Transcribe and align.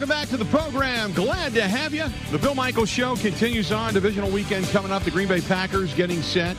Welcome 0.00 0.16
back 0.16 0.28
to 0.30 0.38
the 0.38 0.46
program. 0.46 1.12
Glad 1.12 1.52
to 1.52 1.68
have 1.68 1.92
you. 1.92 2.06
The 2.30 2.38
Bill 2.38 2.54
Michaels 2.54 2.88
Show 2.88 3.16
continues 3.16 3.70
on. 3.70 3.92
Divisional 3.92 4.30
weekend 4.30 4.64
coming 4.68 4.90
up. 4.90 5.02
The 5.02 5.10
Green 5.10 5.28
Bay 5.28 5.42
Packers 5.42 5.92
getting 5.92 6.22
set 6.22 6.56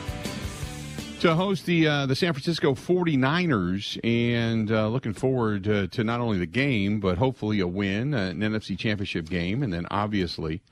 to 1.18 1.34
host 1.34 1.66
the 1.66 1.88
uh, 1.88 2.06
the 2.06 2.14
San 2.14 2.34
Francisco 2.34 2.72
49ers 2.72 3.98
and 4.04 4.70
uh, 4.70 4.86
looking 4.86 5.12
forward 5.12 5.64
to, 5.64 5.88
to, 5.88 6.04
not 6.04 6.20
only 6.20 6.38
the 6.38 6.46
game, 6.46 7.00
but 7.00 7.18
hopefully 7.18 7.58
a 7.58 7.66
win, 7.66 8.14
uh, 8.14 8.28
an 8.28 8.38
NFC 8.38 8.78
Championship 8.78 9.28
game, 9.28 9.64
and 9.64 9.72
then 9.72 9.88
obviously 9.90 10.62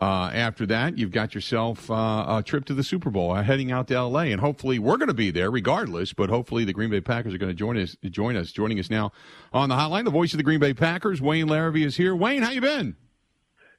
uh, 0.00 0.30
after 0.32 0.64
that, 0.66 0.96
you've 0.96 1.10
got 1.10 1.34
yourself 1.34 1.90
uh, 1.90 2.26
a 2.28 2.42
trip 2.44 2.64
to 2.66 2.74
the 2.74 2.84
Super 2.84 3.10
Bowl, 3.10 3.32
uh, 3.32 3.42
heading 3.42 3.72
out 3.72 3.88
to 3.88 3.94
L.A. 3.94 4.30
And 4.32 4.40
hopefully, 4.40 4.78
we're 4.78 4.96
going 4.96 5.08
to 5.08 5.14
be 5.14 5.30
there 5.30 5.50
regardless. 5.50 6.12
But 6.12 6.30
hopefully, 6.30 6.64
the 6.64 6.72
Green 6.72 6.90
Bay 6.90 7.00
Packers 7.00 7.34
are 7.34 7.38
going 7.38 7.50
to 7.50 7.56
join 7.56 7.76
us. 7.76 7.96
Join 8.04 8.36
us. 8.36 8.52
Joining 8.52 8.78
us 8.78 8.90
now 8.90 9.12
on 9.52 9.68
the 9.68 9.74
hotline, 9.74 10.04
the 10.04 10.10
voice 10.10 10.32
of 10.32 10.36
the 10.36 10.44
Green 10.44 10.60
Bay 10.60 10.74
Packers, 10.74 11.20
Wayne 11.20 11.46
Larrivee, 11.46 11.84
is 11.84 11.96
here. 11.96 12.14
Wayne, 12.14 12.42
how 12.42 12.50
you 12.50 12.60
been? 12.60 12.96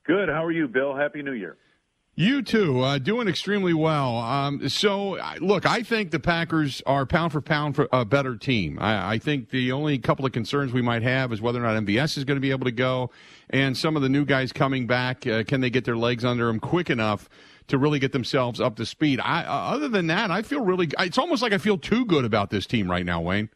Good. 0.05 0.28
How 0.28 0.44
are 0.44 0.52
you, 0.52 0.68
Bill? 0.68 0.95
Happy 0.95 1.22
New 1.22 1.34
Year. 1.34 1.58
You 2.20 2.41
too, 2.41 2.82
uh, 2.82 2.98
doing 2.98 3.30
extremely 3.30 3.73
well. 3.73 4.18
Um, 4.18 4.68
so, 4.68 5.18
look, 5.40 5.66
I 5.66 5.84
think 5.84 6.12
the 6.12 6.20
Packers 6.20 6.82
are 6.86 7.05
pound 7.05 7.32
for 7.32 7.40
pound 7.40 7.78
for 7.78 7.88
a 7.94 8.04
better 8.04 8.36
team. 8.36 8.78
I, 8.78 9.14
I, 9.14 9.20
think 9.20 9.52
the 9.52 9.72
only 9.72 9.98
couple 10.00 10.26
of 10.26 10.34
concerns 10.34 10.73
we 10.73 10.82
might 10.82 11.02
have 11.02 11.32
is 11.32 11.40
whether 11.40 11.64
or 11.64 11.73
not 11.73 11.82
MVS 11.82 12.18
is 12.18 12.26
going 12.26 12.36
to 12.36 12.42
be 12.42 12.52
able 12.52 12.66
to 12.66 12.73
go, 12.73 13.09
and 13.50 13.78
some 13.78 13.95
of 13.95 14.02
the 14.02 14.09
new 14.09 14.26
guys 14.26 14.52
coming 14.52 14.86
back. 14.86 15.26
Uh, 15.26 15.45
can 15.45 15.61
they 15.61 15.70
get 15.70 15.86
their 15.86 15.95
legs 15.95 16.26
under 16.26 16.48
them 16.48 16.59
quick 16.59 16.89
enough 16.89 17.30
to 17.70 17.78
really 17.78 18.00
get 18.00 18.11
themselves 18.11 18.59
up 18.59 18.76
to 18.76 18.86
speed? 18.86 19.22
I, 19.23 19.45
uh, 19.45 19.76
other 19.76 19.88
than 19.88 20.08
that, 20.08 20.30
I 20.30 20.42
feel 20.42 20.66
really. 20.66 20.89
It's 21.00 21.17
almost 21.17 21.42
like 21.42 21.54
I 21.54 21.58
feel 21.58 21.78
too 21.78 22.04
good 22.04 22.26
about 22.26 22.50
this 22.50 22.66
team 22.66 22.92
right 22.92 23.06
now, 23.06 23.22
Wayne. 23.22 23.48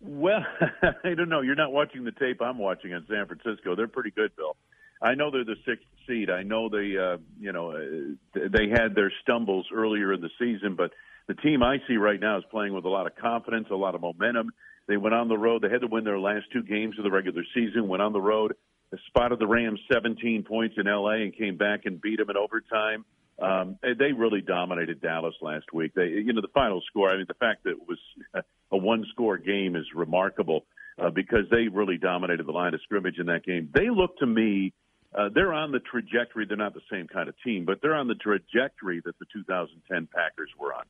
Well, 0.00 0.46
I 1.02 1.14
don't 1.14 1.28
know. 1.28 1.40
You're 1.40 1.56
not 1.56 1.72
watching 1.72 2.04
the 2.04 2.12
tape 2.12 2.40
I'm 2.40 2.58
watching 2.58 2.94
on 2.94 3.04
San 3.10 3.26
Francisco. 3.26 3.74
They're 3.74 3.88
pretty 3.88 4.12
good, 4.12 4.30
Bill. 4.36 4.54
I 5.00 5.14
know 5.14 5.30
they're 5.30 5.44
the 5.44 5.56
sixth 5.66 5.86
seed. 6.06 6.30
I 6.30 6.42
know 6.42 6.68
they, 6.68 6.96
uh, 6.96 7.18
you 7.38 7.52
know, 7.52 7.72
uh, 7.72 8.48
they 8.50 8.68
had 8.68 8.94
their 8.94 9.12
stumbles 9.22 9.66
earlier 9.72 10.12
in 10.12 10.20
the 10.20 10.30
season, 10.38 10.74
but 10.74 10.92
the 11.28 11.34
team 11.34 11.62
I 11.62 11.76
see 11.86 11.96
right 11.96 12.18
now 12.18 12.38
is 12.38 12.44
playing 12.50 12.74
with 12.74 12.84
a 12.84 12.88
lot 12.88 13.06
of 13.06 13.14
confidence, 13.16 13.68
a 13.70 13.76
lot 13.76 13.94
of 13.94 14.00
momentum. 14.00 14.50
They 14.88 14.96
went 14.96 15.14
on 15.14 15.28
the 15.28 15.36
road. 15.36 15.62
They 15.62 15.68
had 15.68 15.82
to 15.82 15.86
win 15.86 16.04
their 16.04 16.18
last 16.18 16.46
two 16.52 16.62
games 16.62 16.96
of 16.98 17.04
the 17.04 17.10
regular 17.10 17.42
season. 17.54 17.86
Went 17.86 18.02
on 18.02 18.12
the 18.12 18.20
road, 18.20 18.54
spotted 19.06 19.38
the 19.38 19.46
Rams 19.46 19.80
17 19.92 20.44
points 20.44 20.76
in 20.78 20.86
LA, 20.86 21.22
and 21.22 21.36
came 21.36 21.58
back 21.58 21.80
and 21.84 22.00
beat 22.00 22.18
them 22.18 22.30
in 22.30 22.36
overtime. 22.36 23.04
Um, 23.38 23.78
they 23.82 24.12
really 24.12 24.40
dominated 24.40 25.00
Dallas 25.00 25.34
last 25.40 25.66
week. 25.72 25.92
They, 25.94 26.08
you 26.08 26.32
know, 26.32 26.40
the 26.40 26.48
final 26.48 26.80
score. 26.88 27.10
I 27.10 27.18
mean, 27.18 27.26
the 27.28 27.34
fact 27.34 27.64
that 27.64 27.70
it 27.70 27.78
was 27.86 27.98
a 28.72 28.76
one-score 28.76 29.38
game 29.38 29.76
is 29.76 29.84
remarkable 29.94 30.64
uh, 30.98 31.10
because 31.10 31.44
they 31.50 31.68
really 31.68 31.98
dominated 31.98 32.46
the 32.46 32.52
line 32.52 32.74
of 32.74 32.80
scrimmage 32.82 33.18
in 33.18 33.26
that 33.26 33.44
game. 33.44 33.70
They 33.72 33.90
look 33.90 34.18
to 34.18 34.26
me 34.26 34.72
uh, 35.14 35.28
they're 35.34 35.52
on 35.52 35.72
the 35.72 35.80
trajectory. 35.80 36.46
They're 36.46 36.56
not 36.56 36.74
the 36.74 36.82
same 36.90 37.06
kind 37.08 37.28
of 37.28 37.34
team, 37.44 37.64
but 37.64 37.80
they're 37.80 37.94
on 37.94 38.08
the 38.08 38.14
trajectory 38.14 39.00
that 39.04 39.18
the 39.18 39.26
2010 39.32 40.08
Packers 40.14 40.50
were 40.58 40.74
on. 40.74 40.84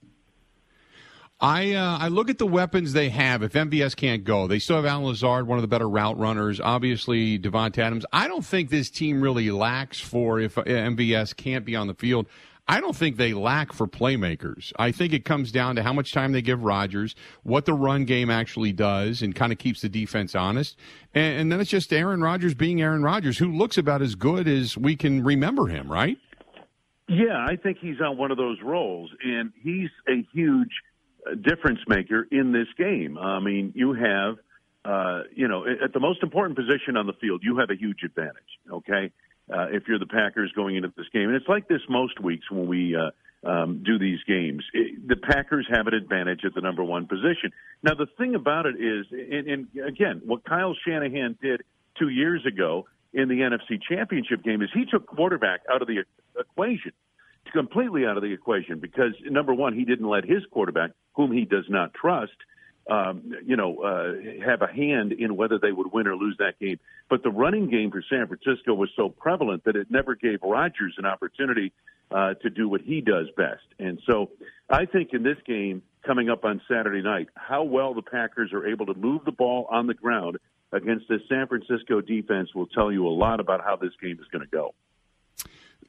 I 1.41 1.75
uh, 1.75 1.99
I 1.99 2.09
look 2.09 2.31
at 2.31 2.39
the 2.39 2.47
weapons 2.47 2.93
they 2.93 3.11
have. 3.11 3.45
If 3.45 3.53
MVS 3.53 3.95
can't 3.95 4.25
go, 4.25 4.49
they 4.49 4.59
still 4.59 4.75
have 4.77 4.85
Allen 4.85 5.05
Lazard, 5.05 5.47
one 5.47 5.57
of 5.57 5.63
the 5.63 5.69
better 5.69 5.89
route 5.89 6.19
runners. 6.19 6.61
Obviously, 6.61 7.39
Davante 7.39 7.79
Adams. 7.79 8.05
I 8.13 8.27
don't 8.27 8.45
think 8.45 8.71
this 8.71 8.91
team 8.91 9.21
really 9.21 9.53
lacks 9.53 10.01
for 10.01 10.41
if 10.41 10.57
MVS 10.57 11.37
can't 11.37 11.65
be 11.65 11.77
on 11.77 11.87
the 11.87 11.95
field. 11.95 12.27
I 12.69 12.81
don't 12.81 12.95
think 12.95 13.17
they 13.17 13.33
lack 13.33 13.73
for 13.73 13.87
playmakers. 13.87 14.73
I 14.79 14.93
think 14.93 15.15
it 15.15 15.25
comes 15.25 15.51
down 15.51 15.77
to 15.77 15.83
how 15.83 15.95
much 15.95 16.13
time 16.13 16.33
they 16.33 16.43
give 16.43 16.63
Rodgers, 16.63 17.15
what 17.43 17.65
the 17.65 17.73
run 17.73 18.05
game 18.05 18.29
actually 18.29 18.73
does, 18.73 19.23
and 19.23 19.35
kind 19.35 19.53
of 19.53 19.59
keeps 19.59 19.81
the 19.81 19.89
defense 19.89 20.35
honest. 20.35 20.77
And, 21.15 21.41
and 21.41 21.53
then 21.53 21.61
it's 21.61 21.71
just 21.71 21.93
Aaron 21.95 22.21
Rodgers 22.21 22.53
being 22.53 22.83
Aaron 22.83 23.03
Rodgers, 23.03 23.39
who 23.39 23.51
looks 23.51 23.79
about 23.79 24.03
as 24.03 24.15
good 24.15 24.47
as 24.47 24.77
we 24.77 24.97
can 24.97 25.25
remember 25.25 25.69
him, 25.69 25.91
right? 25.91 26.19
Yeah, 27.09 27.43
I 27.43 27.57
think 27.57 27.79
he's 27.81 28.03
on 28.03 28.19
one 28.19 28.31
of 28.31 28.37
those 28.37 28.59
rolls, 28.63 29.11
and 29.25 29.51
he's 29.63 29.89
a 30.07 30.27
huge 30.35 30.69
uh, 31.27 31.37
difference 31.37 31.81
maker 31.89 32.29
in 32.31 32.53
this 32.53 32.69
game. 32.77 33.17
I 33.17 33.41
mean, 33.41 33.73
you 33.75 33.95
have, 33.95 34.37
uh, 34.85 35.23
you 35.35 35.49
know, 35.49 35.65
at 35.67 35.95
the 35.95 36.01
most 36.01 36.23
important 36.23 36.59
position 36.59 36.99
on 36.99 37.07
the 37.07 37.15
field, 37.15 37.41
you 37.43 37.57
have 37.59 37.71
a 37.71 37.77
huge 37.77 38.03
advantage. 38.05 38.59
Okay, 38.71 39.11
uh, 39.51 39.67
if 39.71 39.85
you're 39.89 39.99
the 39.99 40.07
Packers 40.07 40.53
going 40.55 40.77
into 40.77 40.93
this 40.97 41.07
game. 41.13 41.29
And 41.29 41.35
it's 41.35 41.49
like 41.49 41.69
this 41.69 41.83
most 41.89 42.21
weeks 42.21 42.51
when 42.51 42.67
we 42.67 42.97
uh, 42.97 43.11
um, 43.49 43.83
do 43.85 43.99
these 43.99 44.19
games. 44.27 44.65
It, 44.73 45.07
the 45.07 45.17
Packers 45.17 45.67
have 45.71 45.87
an 45.87 45.95
advantage 45.95 46.41
at 46.45 46.55
the 46.55 46.61
number 46.61 46.85
one 46.85 47.07
position. 47.07 47.53
Now, 47.83 47.95
the 47.95 48.07
thing 48.19 48.35
about 48.35 48.67
it 48.67 48.77
is, 48.77 49.07
and, 49.11 49.49
and 49.49 49.69
again, 49.87 50.23
what 50.25 50.45
Kyle 50.45 50.75
Shanahan 50.87 51.39
did 51.41 51.63
two 51.99 52.09
years 52.09 52.45
ago 52.47 52.87
in 53.13 53.29
the 53.29 53.41
NFC 53.41 53.81
Championship 53.89 54.43
game 54.43 54.63
is 54.63 54.69
he 54.75 54.85
took 54.85 55.07
quarterback 55.07 55.61
out 55.73 55.83
of 55.83 55.89
the 55.89 56.05
equation 56.39 56.93
completely 57.53 58.07
out 58.07 58.17
of 58.17 58.23
the 58.23 58.33
equation 58.33 58.79
because 58.79 59.13
number 59.25 59.55
one, 59.55 59.75
he 59.75 59.85
didn't 59.85 60.09
let 60.09 60.25
his 60.25 60.43
quarterback, 60.51 60.91
whom 61.15 61.33
he 61.33 61.45
does 61.45 61.65
not 61.69 61.95
trust, 61.95 62.37
um, 62.89 63.33
you 63.45 63.57
know, 63.57 63.79
uh, 63.79 64.45
have 64.45 64.63
a 64.63 64.67
hand 64.67 65.13
in 65.13 65.37
whether 65.37 65.59
they 65.59 65.73
would 65.73 65.93
win 65.93 66.07
or 66.07 66.17
lose 66.17 66.37
that 66.39 66.59
game. 66.59 66.79
But 67.11 67.23
the 67.23 67.31
running 67.31 67.71
game 67.71 67.91
for 67.91 68.03
San 68.09 68.27
Francisco 68.27 68.75
was 68.75 68.91
so 68.97 69.09
prevalent 69.09 69.65
that 69.65 69.77
it 69.77 69.91
never 69.91 70.15
gave 70.15 70.41
Rodgers 70.43 70.95
an 70.99 71.05
opportunity 71.05 71.73
uh, 72.11 72.35
to 72.35 72.51
do 72.51 72.69
what 72.69 72.81
he 72.81 73.01
does 73.01 73.27
best. 73.37 73.65
And 73.79 74.01
so 74.07 74.31
I 74.71 74.87
think 74.87 75.11
in 75.13 75.23
this 75.23 75.37
game 75.47 75.83
coming 76.07 76.31
up 76.31 76.45
on 76.45 76.61
Saturday 76.69 77.03
night, 77.03 77.29
how 77.35 77.65
well 77.65 77.95
the 77.95 78.03
Packers 78.03 78.53
are 78.53 78.67
able 78.67 78.87
to 78.87 78.95
move 78.95 79.25
the 79.25 79.33
ball 79.33 79.67
on 79.71 79.87
the 79.87 79.95
ground 79.95 80.39
against 80.73 81.09
this 81.09 81.21
San 81.29 81.47
Francisco 81.47 82.01
defense 82.01 82.55
will 82.55 82.67
tell 82.67 82.93
you 82.93 83.07
a 83.07 83.11
lot 83.11 83.41
about 83.41 83.63
how 83.63 83.77
this 83.77 83.93
game 84.03 84.19
is 84.21 84.27
going 84.31 84.45
to 84.45 84.51
go. 84.51 84.75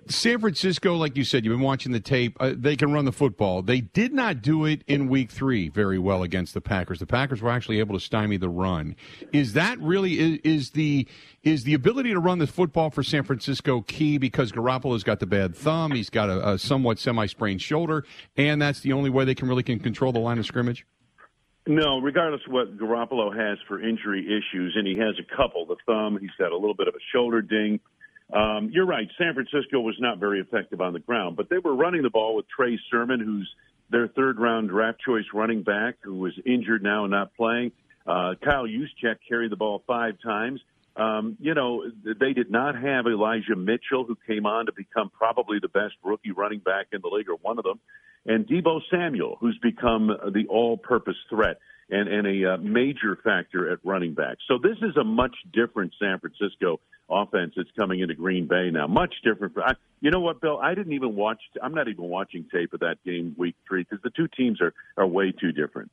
San 0.10 0.40
Francisco, 0.40 0.96
like 0.96 1.16
you 1.16 1.24
said, 1.24 1.46
you've 1.46 1.54
been 1.54 1.64
watching 1.64 1.92
the 1.92 2.00
tape. 2.00 2.36
Uh, 2.40 2.54
they 2.58 2.76
can 2.76 2.92
run 2.92 3.06
the 3.06 3.12
football. 3.12 3.62
They 3.62 3.82
did 3.82 4.12
not 4.12 4.42
do 4.42 4.66
it 4.66 4.84
in 4.88 5.08
Week 5.08 5.30
Three 5.30 5.70
very 5.70 6.00
well 6.00 6.24
against 6.24 6.56
the 6.56 6.62
Packers. 6.62 6.98
The 6.98 7.06
Packers 7.06 7.44
were 7.44 7.52
actually 7.52 7.78
able 7.80 7.94
to 7.94 8.04
stymie 8.04 8.38
the 8.38 8.50
run. 8.50 8.96
Is 9.32 9.54
that 9.54 9.80
really 9.80 10.20
is, 10.20 10.40
is 10.44 10.70
the 10.72 11.08
is 11.44 11.64
the 11.64 11.76
ability 11.76 12.12
to 12.14 12.20
run 12.20 12.40
the 12.40 12.48
football 12.48 12.90
for 12.90 13.04
San 13.04 13.24
Francisco 13.24 13.82
key 13.82 14.18
because 14.18 14.52
Garoppolo's 14.52 15.04
got 15.04 15.20
the 15.20 15.28
bad 15.28 15.56
thumb, 15.56 15.92
he's 15.92 16.10
got 16.10 16.30
a, 16.30 16.50
a 16.50 16.58
somewhat 16.58 16.98
semi-sprained 16.98 17.62
shoulder, 17.62 18.04
and 18.36 18.60
that's 18.60 18.80
the 18.80 18.94
only 18.94 19.12
way 19.12 19.26
they 19.26 19.36
can 19.36 19.48
really 19.48 19.64
can 19.64 19.80
control 19.80 20.12
the 20.12 20.20
line 20.20 20.40
of 20.40 20.46
scrimmage. 20.46 20.88
No, 21.68 22.00
regardless 22.00 22.42
of 22.48 22.52
what 22.52 22.78
Garoppolo 22.78 23.36
has 23.36 23.60
for 23.68 23.80
injury 23.80 24.26
issues, 24.26 24.74
and 24.76 24.88
he 24.88 24.98
has 24.98 25.16
a 25.20 25.36
couple. 25.38 25.68
The 25.68 25.76
thumb, 25.86 26.18
he's 26.20 26.32
got 26.40 26.52
a 26.52 26.58
little 26.58 26.74
bit 26.74 26.88
of 26.88 26.96
a 26.96 27.04
shoulder 27.14 27.44
ding. 27.44 27.80
Um, 28.32 28.70
you're 28.72 28.86
right. 28.86 29.08
San 29.18 29.34
Francisco 29.34 29.80
was 29.80 29.96
not 30.00 30.20
very 30.20 30.40
effective 30.40 30.82
on 30.82 30.94
the 30.94 31.00
ground, 31.00 31.36
but 31.36 31.50
they 31.50 31.58
were 31.58 31.76
running 31.76 32.04
the 32.04 32.10
ball 32.10 32.36
with 32.36 32.46
Trey 32.48 32.80
Sermon, 32.92 33.20
who's 33.20 33.50
their 33.90 34.08
third 34.08 34.40
round 34.40 34.70
draft 34.70 35.00
choice 35.06 35.26
running 35.34 35.64
back, 35.64 35.96
who 36.02 36.16
was 36.16 36.34
injured 36.46 36.84
now 36.84 37.06
and 37.06 37.12
not 37.12 37.34
playing. 37.36 37.72
Uh, 38.06 38.36
Kyle 38.44 38.66
Juszczyk 38.66 39.18
carried 39.28 39.52
the 39.52 39.56
ball 39.56 39.84
five 39.88 40.16
times. 40.24 40.62
Um, 40.96 41.38
you 41.40 41.54
know, 41.54 41.84
they 42.04 42.34
did 42.34 42.52
not 42.52 42.76
have 42.76 43.06
Elijah 43.08 43.56
Mitchell, 43.56 44.04
who 44.06 44.18
came 44.28 44.46
on 44.46 44.66
to 44.66 44.74
become 44.74 45.10
probably 45.10 45.60
the 45.62 45.70
best 45.70 45.96
rookie 46.04 46.32
running 46.32 46.60
back 46.60 46.88
in 46.92 47.02
the 47.02 47.08
league, 47.08 47.30
or 47.30 47.38
one 47.42 47.58
of 47.58 47.64
them, 47.64 47.80
and 48.26 48.46
Deebo 48.46 48.82
Samuel, 48.92 49.38
who's 49.40 49.58
become 49.62 50.08
the 50.08 50.46
all 50.50 50.78
purpose 50.78 51.16
threat 51.30 51.60
and, 51.90 52.08
and 52.08 52.28
a 52.28 52.54
uh, 52.54 52.58
major 52.58 53.18
factor 53.24 53.72
at 53.72 53.80
running 53.84 54.14
back. 54.14 54.38
So 54.48 54.58
this 54.62 54.78
is 54.82 54.96
a 54.98 55.04
much 55.04 55.36
different 55.54 55.94
San 56.00 56.20
Francisco 56.20 56.80
offense 57.10 57.54
that's 57.58 57.72
coming 57.78 58.02
into 58.02 58.14
Green 58.14 58.48
Bay 58.48 58.70
now. 58.72 58.88
Much 58.88 59.14
different. 59.24 59.54
I, 59.58 59.74
you 60.00 60.12
know 60.12 60.20
what, 60.20 60.42
Bill? 60.42 60.60
I 60.60 60.76
didn't 60.76 60.94
even 60.94 61.16
watch. 61.16 61.42
I'm 61.62 61.74
not 61.74 61.88
even 61.88 62.06
watching 62.06 62.46
tape 62.52 62.74
of 62.74 62.82
that 62.82 62.98
game 63.04 63.36
week 63.38 63.56
three 63.68 63.84
because 63.84 64.02
the 64.04 64.12
two 64.12 64.28
teams 64.28 64.62
are 64.62 64.74
are 64.98 65.08
way 65.08 65.32
too 65.32 65.52
different. 65.52 65.92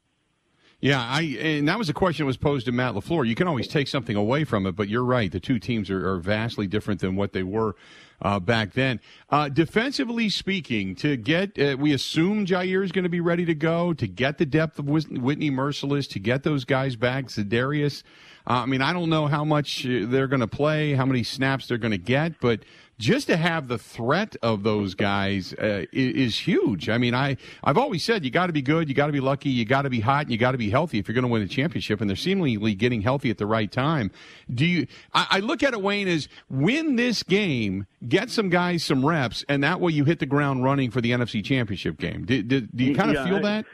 Yeah, 0.81 1.01
I 1.01 1.23
and 1.23 1.69
that 1.69 1.79
was 1.79 1.89
a 1.89 1.95
question 1.95 2.25
that 2.25 2.27
was 2.27 2.37
posed 2.37 2.67
to 2.67 2.73
Matt 2.73 2.95
LaFleur. 2.95 3.27
You 3.27 3.35
can 3.35 3.49
always 3.49 3.67
take 3.67 3.89
something 3.89 4.15
away 4.15 4.45
from 4.45 4.67
it, 4.67 4.73
but 4.77 4.89
you're 4.89 5.05
right. 5.05 5.33
The 5.33 5.41
two 5.41 5.59
teams 5.59 5.91
are, 5.91 6.07
are 6.09 6.19
vastly 6.19 6.67
different 6.67 7.01
than 7.01 7.17
what 7.17 7.33
they 7.33 7.43
were 7.43 7.77
uh, 8.21 8.41
back 8.41 8.75
then. 8.75 9.01
Uh, 9.31 9.49
defensively 9.49 10.29
speaking, 10.29 10.95
to 10.97 11.17
get 11.17 11.59
uh, 11.59 11.77
we 11.79 11.95
assume 11.95 12.45
Jaire 12.45 12.85
is 12.85 12.93
going 12.93 13.05
to 13.05 13.11
be 13.11 13.21
ready 13.21 13.47
to 13.47 13.55
go 13.55 13.95
to 13.95 14.07
get 14.07 14.37
the 14.37 14.45
depth 14.45 14.79
of 14.79 14.87
Whitney 14.87 15.51
Mercilus 15.51 16.09
to 16.11 16.19
get 16.19 16.43
those 16.43 16.67
guys 16.67 16.95
back. 16.95 17.27
Za'Darius. 17.27 18.03
Uh, 18.47 18.63
I 18.63 18.67
mean, 18.67 18.83
I 18.83 18.93
don't 18.93 19.11
know 19.11 19.27
how 19.27 19.45
much 19.45 19.85
uh, 19.87 20.05
they're 20.07 20.29
going 20.29 20.41
to 20.41 20.47
play, 20.47 20.93
how 20.93 21.07
many 21.07 21.23
snaps 21.23 21.67
they're 21.67 21.79
going 21.79 21.93
to 21.93 21.99
get, 21.99 22.39
but 22.41 22.61
just 22.99 23.27
to 23.27 23.37
have 23.37 23.69
the 23.69 23.79
threat 23.79 24.37
of 24.43 24.63
those 24.63 24.95
guys 24.95 25.53
uh, 25.55 25.85
is, 25.93 26.15
is, 26.15 26.39
huge. 26.39 26.89
I 26.89 26.99
mean, 26.99 27.15
I 27.15 27.37
I've 27.63 27.77
always 27.77 28.03
said 28.05 28.25
you 28.25 28.31
got 28.31 28.47
to 28.47 28.53
be 28.53 28.63
good, 28.63 28.89
you 28.89 28.95
got 28.95 29.07
to 29.07 29.13
be 29.13 29.21
lucky, 29.21 29.51
you 29.51 29.65
got 29.65 29.83
to 29.83 29.91
be 29.91 30.01
hot, 30.01 30.23
and 30.23 30.33
you 30.33 30.39
got 30.39 30.53
to 30.53 30.59
be 30.59 30.71
healthy 30.71 30.99
if 30.99 31.09
you're 31.09 31.15
going 31.15 31.25
to 31.25 31.29
win 31.29 31.43
a 31.43 31.49
championship. 31.49 32.01
And 32.01 32.09
they're 32.09 32.17
seemingly 32.17 32.75
getting 32.75 33.03
healthy 33.03 33.31
at 33.31 33.39
the 33.39 33.47
right 33.47 33.71
time. 33.71 34.11
Do 34.53 34.65
you? 34.65 34.87
I, 35.13 35.27
I 35.31 35.41
look 35.41 35.63
at 35.63 35.75
it, 35.75 35.83
Wayne, 35.83 36.09
as 36.09 36.29
win 36.49 36.97
this 36.97 37.23
game, 37.23 37.87
get 38.09 38.31
some 38.31 38.49
guys 38.49 38.85
some 38.85 39.05
reps, 39.05 39.45
and 39.49 39.63
that 39.63 39.81
way 39.81 39.93
you 39.93 40.05
hit 40.05 40.19
the 40.19 40.27
ground 40.27 40.65
running 40.65 40.91
for 40.91 41.01
the 41.01 41.11
NFC 41.11 41.45
Championship 41.45 41.99
game. 41.99 42.25
Do, 42.25 42.43
do, 42.43 42.63
do 42.63 42.85
you 42.85 42.95
kind 42.95 43.11
of 43.11 43.17
yeah, 43.17 43.25
feel 43.27 43.37
I, 43.37 43.43
that? 43.43 43.67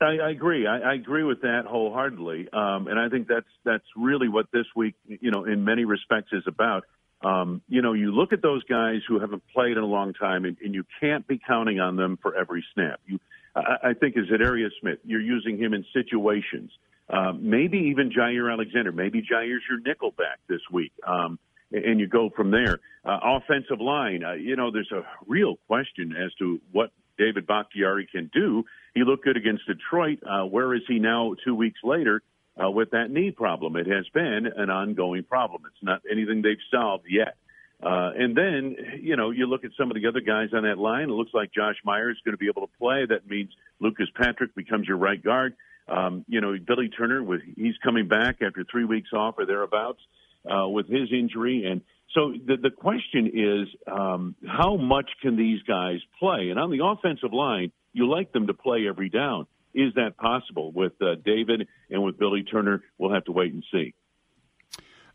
I, 0.00 0.18
I 0.18 0.30
agree. 0.30 0.66
I, 0.66 0.78
I 0.78 0.94
agree 0.94 1.24
with 1.24 1.42
that 1.42 1.62
wholeheartedly, 1.66 2.48
um, 2.52 2.88
and 2.88 2.98
I 2.98 3.08
think 3.08 3.28
that's 3.28 3.46
that's 3.64 3.84
really 3.96 4.28
what 4.28 4.46
this 4.52 4.66
week, 4.76 4.94
you 5.06 5.30
know, 5.30 5.44
in 5.44 5.64
many 5.64 5.84
respects, 5.84 6.32
is 6.32 6.44
about. 6.46 6.84
Um, 7.24 7.62
you 7.68 7.80
know, 7.80 7.94
you 7.94 8.12
look 8.12 8.32
at 8.32 8.42
those 8.42 8.62
guys 8.64 9.00
who 9.08 9.18
haven't 9.18 9.42
played 9.52 9.72
in 9.72 9.82
a 9.82 9.86
long 9.86 10.12
time, 10.12 10.44
and, 10.44 10.56
and 10.62 10.74
you 10.74 10.84
can't 11.00 11.26
be 11.26 11.40
counting 11.44 11.80
on 11.80 11.96
them 11.96 12.18
for 12.20 12.36
every 12.36 12.64
snap. 12.74 13.00
You, 13.06 13.18
I, 13.56 13.90
I 13.90 13.94
think, 13.94 14.16
as 14.16 14.24
Za'Darius 14.26 14.70
Smith, 14.80 14.98
you're 15.04 15.22
using 15.22 15.58
him 15.58 15.72
in 15.72 15.84
situations. 15.94 16.70
Um, 17.08 17.48
maybe 17.48 17.78
even 17.90 18.10
Jaire 18.10 18.52
Alexander. 18.52 18.92
Maybe 18.92 19.22
Jaire's 19.22 19.62
your 19.68 19.80
nickel 19.80 20.10
back 20.10 20.38
this 20.48 20.60
week. 20.70 20.92
Um, 21.06 21.38
and 21.72 21.98
you 21.98 22.06
go 22.06 22.30
from 22.30 22.50
there. 22.50 22.78
Uh, 23.04 23.18
offensive 23.22 23.80
line, 23.80 24.22
uh, 24.22 24.32
you 24.32 24.56
know, 24.56 24.70
there's 24.70 24.92
a 24.92 25.02
real 25.26 25.56
question 25.66 26.14
as 26.16 26.32
to 26.34 26.60
what 26.72 26.90
David 27.18 27.46
Bakhtiari 27.46 28.06
can 28.10 28.30
do. 28.32 28.64
He 28.94 29.02
looked 29.02 29.24
good 29.24 29.36
against 29.36 29.66
Detroit. 29.66 30.20
Uh, 30.22 30.44
where 30.44 30.74
is 30.74 30.82
he 30.86 30.98
now 30.98 31.34
two 31.44 31.54
weeks 31.54 31.80
later 31.82 32.22
uh, 32.62 32.70
with 32.70 32.90
that 32.90 33.10
knee 33.10 33.30
problem? 33.30 33.76
It 33.76 33.86
has 33.86 34.08
been 34.12 34.46
an 34.56 34.70
ongoing 34.70 35.24
problem. 35.24 35.62
It's 35.66 35.82
not 35.82 36.02
anything 36.10 36.42
they've 36.42 36.56
solved 36.70 37.04
yet. 37.08 37.36
Uh, 37.82 38.12
and 38.16 38.36
then, 38.36 38.76
you 39.00 39.16
know, 39.16 39.30
you 39.30 39.46
look 39.46 39.64
at 39.64 39.72
some 39.78 39.90
of 39.90 39.96
the 39.96 40.06
other 40.08 40.20
guys 40.20 40.48
on 40.54 40.62
that 40.62 40.78
line. 40.78 41.10
It 41.10 41.12
looks 41.12 41.34
like 41.34 41.52
Josh 41.52 41.76
Myers 41.84 42.16
is 42.16 42.22
going 42.24 42.32
to 42.32 42.38
be 42.38 42.48
able 42.48 42.66
to 42.66 42.72
play. 42.78 43.04
That 43.06 43.28
means 43.28 43.50
Lucas 43.80 44.06
Patrick 44.16 44.54
becomes 44.54 44.86
your 44.88 44.96
right 44.96 45.22
guard. 45.22 45.54
Um, 45.86 46.24
you 46.28 46.40
know, 46.40 46.56
Billy 46.66 46.88
Turner, 46.88 47.22
with 47.22 47.42
he's 47.56 47.74
coming 47.82 48.08
back 48.08 48.36
after 48.40 48.64
three 48.70 48.84
weeks 48.84 49.10
off 49.12 49.34
or 49.36 49.44
thereabouts 49.44 50.00
uh, 50.50 50.66
with 50.68 50.88
his 50.88 51.12
injury, 51.12 51.66
and 51.66 51.82
so 52.14 52.32
the 52.32 52.56
the 52.56 52.70
question 52.70 53.32
is, 53.34 53.68
um, 53.90 54.34
how 54.46 54.76
much 54.76 55.10
can 55.20 55.36
these 55.36 55.62
guys 55.62 55.98
play? 56.18 56.48
And 56.50 56.58
on 56.58 56.70
the 56.70 56.84
offensive 56.84 57.34
line, 57.34 57.70
you 57.92 58.08
like 58.08 58.32
them 58.32 58.46
to 58.46 58.54
play 58.54 58.86
every 58.88 59.10
down. 59.10 59.46
Is 59.74 59.92
that 59.94 60.16
possible 60.16 60.72
with 60.72 60.92
uh, 61.02 61.16
David 61.24 61.66
and 61.90 62.02
with 62.02 62.18
Billy 62.18 62.42
Turner? 62.42 62.82
We'll 62.98 63.12
have 63.12 63.24
to 63.24 63.32
wait 63.32 63.52
and 63.52 63.64
see. 63.72 63.94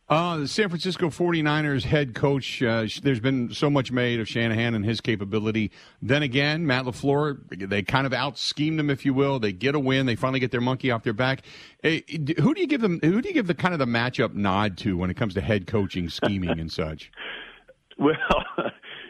Uh, 0.10 0.38
the 0.38 0.48
San 0.48 0.70
Francisco 0.70 1.10
49ers 1.10 1.84
head 1.84 2.16
coach, 2.16 2.64
uh, 2.64 2.88
there's 3.04 3.20
been 3.20 3.54
so 3.54 3.70
much 3.70 3.92
made 3.92 4.20
of 4.20 4.28
Shanahan 4.28 4.74
and 4.74 4.84
his 4.84 5.02
capability. 5.02 5.72
Then 6.02 6.24
again, 6.24 6.66
Matt 6.66 6.86
LaFleur, 6.86 7.70
they 7.70 7.84
kind 7.84 8.08
of 8.08 8.14
out 8.14 8.40
schemed 8.40 8.80
him, 8.80 8.90
if 8.90 9.06
you 9.06 9.14
will. 9.14 9.38
They 9.38 9.52
get 9.52 9.76
a 9.76 9.80
win. 9.80 10.08
They 10.08 10.16
finally 10.16 10.40
get 10.40 10.50
their 10.50 10.62
monkey 10.62 10.90
off 10.90 11.04
their 11.04 11.14
back. 11.14 11.44
Hey, 11.84 12.04
who 12.40 12.56
do 12.56 12.62
you 12.62 12.66
give 12.66 12.82
them, 12.82 13.00
who 13.04 13.22
do 13.22 13.28
you 13.28 13.36
give 13.36 13.46
the 13.46 13.54
kind 13.54 13.74
of 13.74 13.80
the 13.80 13.86
matchup 13.86 14.34
nod 14.34 14.80
to 14.80 14.98
when 14.98 15.12
it 15.12 15.14
comes 15.14 15.36
to 15.36 15.42
head 15.42 15.68
coaching, 15.68 16.10
scheming, 16.10 16.60
and 16.60 16.72
such? 16.72 17.12
Well, 18.02 18.16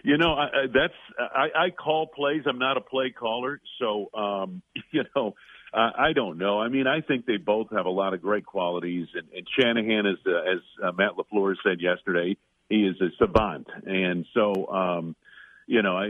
you 0.03 0.17
know, 0.17 0.33
I, 0.33 0.43
I, 0.43 0.65
that's, 0.73 0.93
I, 1.19 1.65
I 1.65 1.69
call 1.71 2.07
plays. 2.07 2.43
I'm 2.47 2.59
not 2.59 2.77
a 2.77 2.81
play 2.81 3.11
caller. 3.11 3.61
So, 3.79 4.09
um, 4.13 4.61
you 4.91 5.03
know, 5.15 5.35
uh, 5.73 5.91
I 5.97 6.13
don't 6.13 6.37
know. 6.37 6.59
I 6.59 6.69
mean, 6.69 6.87
I 6.87 7.01
think 7.01 7.25
they 7.25 7.37
both 7.37 7.67
have 7.71 7.85
a 7.85 7.91
lot 7.91 8.13
of 8.13 8.21
great 8.21 8.45
qualities, 8.45 9.07
and, 9.13 9.27
and 9.35 9.47
Shanahan, 9.57 10.05
is, 10.05 10.17
uh, 10.25 10.51
as 10.51 10.59
uh, 10.83 10.91
Matt 10.91 11.11
LaFleur 11.17 11.55
said 11.63 11.79
yesterday, 11.79 12.37
he 12.69 12.87
is 12.87 12.99
a 13.01 13.09
savant, 13.17 13.67
and 13.85 14.25
so 14.33 14.67
um, 14.67 15.15
you 15.69 15.83
know, 15.83 15.95
I, 15.95 16.07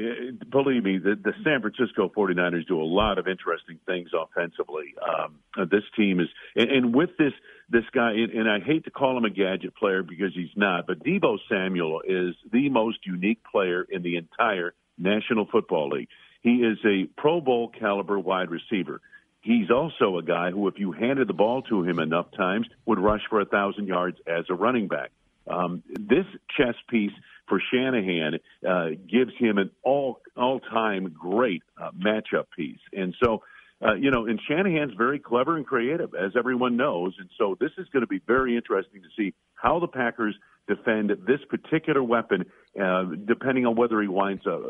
believe 0.49 0.85
me, 0.85 0.99
the, 0.99 1.19
the 1.21 1.33
San 1.43 1.59
Francisco 1.59 2.09
49ers 2.15 2.65
do 2.65 2.81
a 2.81 2.87
lot 2.87 3.17
of 3.17 3.27
interesting 3.27 3.77
things 3.85 4.09
offensively. 4.17 4.95
Um, 5.03 5.67
this 5.69 5.83
team 5.97 6.21
is, 6.21 6.27
and, 6.55 6.71
and 6.71 6.95
with 6.95 7.09
this 7.17 7.33
this 7.69 7.83
guy, 7.93 8.13
and, 8.13 8.49
I 8.49 8.59
hate 8.59 8.85
to 8.85 8.91
call 8.91 9.17
him 9.17 9.25
a 9.25 9.29
gadget 9.29 9.75
player 9.75 10.03
because 10.03 10.33
he's 10.33 10.55
not, 10.55 10.87
but 10.87 11.03
Deebo 11.03 11.37
Samuel 11.47 12.01
is 12.07 12.35
the 12.51 12.69
most 12.69 12.99
unique 13.05 13.41
player 13.49 13.85
in 13.89 14.01
the 14.01 14.17
entire 14.17 14.73
National 14.97 15.45
Football 15.45 15.89
League. 15.89 16.09
He 16.41 16.55
is 16.55 16.77
a 16.85 17.05
Pro 17.17 17.41
Bowl 17.41 17.69
caliber 17.69 18.19
wide 18.19 18.49
receiver. 18.49 19.01
He's 19.41 19.69
also 19.69 20.17
a 20.17 20.23
guy 20.23 20.51
who, 20.51 20.67
if 20.67 20.79
you 20.79 20.91
handed 20.91 21.27
the 21.27 21.33
ball 21.33 21.61
to 21.63 21.83
him 21.83 21.99
enough 21.99 22.27
times, 22.35 22.67
would 22.85 22.99
rush 22.99 23.21
for 23.29 23.39
a 23.39 23.45
thousand 23.45 23.87
yards 23.87 24.17
as 24.27 24.45
a 24.49 24.53
running 24.53 24.87
back. 24.87 25.11
Um, 25.47 25.83
this 25.87 26.25
chess 26.57 26.75
piece 26.89 27.13
for 27.47 27.61
Shanahan 27.71 28.39
uh, 28.67 28.89
gives 29.09 29.31
him 29.37 29.57
an 29.57 29.71
all 29.83 30.21
all 30.35 30.59
time 30.59 31.15
great 31.17 31.63
uh, 31.79 31.91
matchup 31.91 32.45
piece, 32.55 32.79
and 32.93 33.15
so. 33.21 33.43
Uh, 33.81 33.93
you 33.93 34.11
know, 34.11 34.25
and 34.25 34.39
Shanahan's 34.45 34.93
very 34.97 35.19
clever 35.19 35.55
and 35.55 35.65
creative, 35.65 36.13
as 36.13 36.31
everyone 36.37 36.75
knows. 36.75 37.15
And 37.17 37.29
so 37.37 37.55
this 37.59 37.71
is 37.77 37.87
going 37.93 38.01
to 38.01 38.07
be 38.07 38.19
very 38.27 38.57
interesting 38.57 39.01
to 39.01 39.07
see 39.17 39.33
how 39.55 39.79
the 39.79 39.87
Packers 39.87 40.35
defend 40.67 41.09
this 41.25 41.39
particular 41.49 42.03
weapon, 42.03 42.45
uh, 42.79 43.05
depending 43.25 43.65
on 43.65 43.75
whether 43.75 44.01
he 44.01 44.07
winds 44.07 44.45
up, 44.45 44.61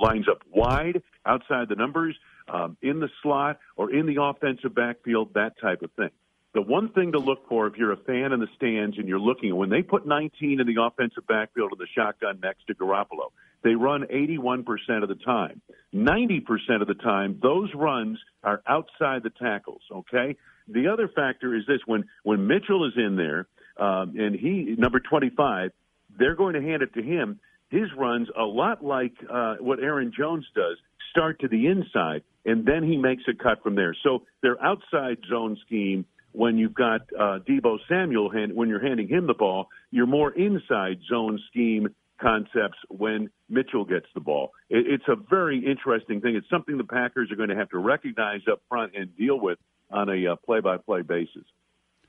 lines 0.00 0.26
up 0.28 0.42
wide 0.52 1.00
outside 1.24 1.68
the 1.68 1.76
numbers, 1.76 2.16
um, 2.48 2.76
in 2.82 2.98
the 2.98 3.08
slot 3.22 3.58
or 3.76 3.92
in 3.92 4.06
the 4.06 4.20
offensive 4.20 4.74
backfield, 4.74 5.34
that 5.34 5.52
type 5.60 5.82
of 5.82 5.90
thing. 5.92 6.10
The 6.56 6.62
one 6.62 6.88
thing 6.88 7.12
to 7.12 7.18
look 7.18 7.46
for 7.50 7.66
if 7.66 7.76
you're 7.76 7.92
a 7.92 7.98
fan 7.98 8.32
in 8.32 8.40
the 8.40 8.48
stands 8.56 8.96
and 8.96 9.06
you're 9.06 9.20
looking, 9.20 9.54
when 9.54 9.68
they 9.68 9.82
put 9.82 10.06
19 10.06 10.58
in 10.58 10.66
the 10.66 10.82
offensive 10.82 11.26
backfield 11.26 11.70
of 11.70 11.76
the 11.76 11.86
shotgun 11.94 12.40
next 12.42 12.66
to 12.68 12.74
Garoppolo, 12.74 13.30
they 13.62 13.74
run 13.74 14.06
81% 14.10 14.64
of 15.02 15.10
the 15.10 15.16
time. 15.16 15.60
90% 15.94 16.80
of 16.80 16.88
the 16.88 16.94
time, 16.94 17.38
those 17.42 17.68
runs 17.74 18.18
are 18.42 18.62
outside 18.66 19.22
the 19.22 19.32
tackles, 19.38 19.82
okay? 19.92 20.34
The 20.66 20.88
other 20.88 21.08
factor 21.08 21.54
is 21.54 21.64
this 21.68 21.80
when, 21.84 22.04
when 22.22 22.46
Mitchell 22.46 22.86
is 22.86 22.94
in 22.96 23.16
there, 23.16 23.48
um, 23.76 24.14
and 24.18 24.34
he, 24.34 24.76
number 24.78 24.98
25, 24.98 25.72
they're 26.18 26.36
going 26.36 26.54
to 26.54 26.62
hand 26.62 26.80
it 26.80 26.94
to 26.94 27.02
him. 27.02 27.38
His 27.68 27.92
runs 27.98 28.28
a 28.34 28.44
lot 28.44 28.82
like 28.82 29.12
uh, 29.30 29.56
what 29.60 29.78
Aaron 29.78 30.10
Jones 30.18 30.46
does 30.54 30.78
start 31.10 31.38
to 31.40 31.48
the 31.48 31.66
inside, 31.66 32.22
and 32.46 32.64
then 32.64 32.82
he 32.82 32.96
makes 32.96 33.24
a 33.28 33.34
cut 33.34 33.62
from 33.62 33.74
there. 33.74 33.94
So 34.02 34.22
their 34.40 34.56
outside 34.64 35.18
zone 35.28 35.58
scheme, 35.66 36.06
when 36.36 36.58
you've 36.58 36.74
got 36.74 37.00
uh, 37.18 37.38
Deebo 37.48 37.78
Samuel, 37.88 38.30
hand, 38.30 38.54
when 38.54 38.68
you're 38.68 38.86
handing 38.86 39.08
him 39.08 39.26
the 39.26 39.34
ball, 39.34 39.68
you're 39.90 40.06
more 40.06 40.30
inside 40.32 40.98
zone 41.08 41.40
scheme 41.48 41.88
concepts 42.20 42.76
when 42.88 43.30
Mitchell 43.48 43.86
gets 43.86 44.06
the 44.14 44.20
ball. 44.20 44.50
It, 44.68 44.86
it's 44.86 45.08
a 45.08 45.16
very 45.16 45.64
interesting 45.64 46.20
thing. 46.20 46.36
It's 46.36 46.48
something 46.50 46.76
the 46.76 46.84
Packers 46.84 47.32
are 47.32 47.36
going 47.36 47.48
to 47.48 47.56
have 47.56 47.70
to 47.70 47.78
recognize 47.78 48.40
up 48.52 48.60
front 48.68 48.92
and 48.94 49.16
deal 49.16 49.40
with 49.40 49.58
on 49.90 50.10
a 50.10 50.32
uh, 50.32 50.36
play-by-play 50.44 51.02
basis. 51.02 51.44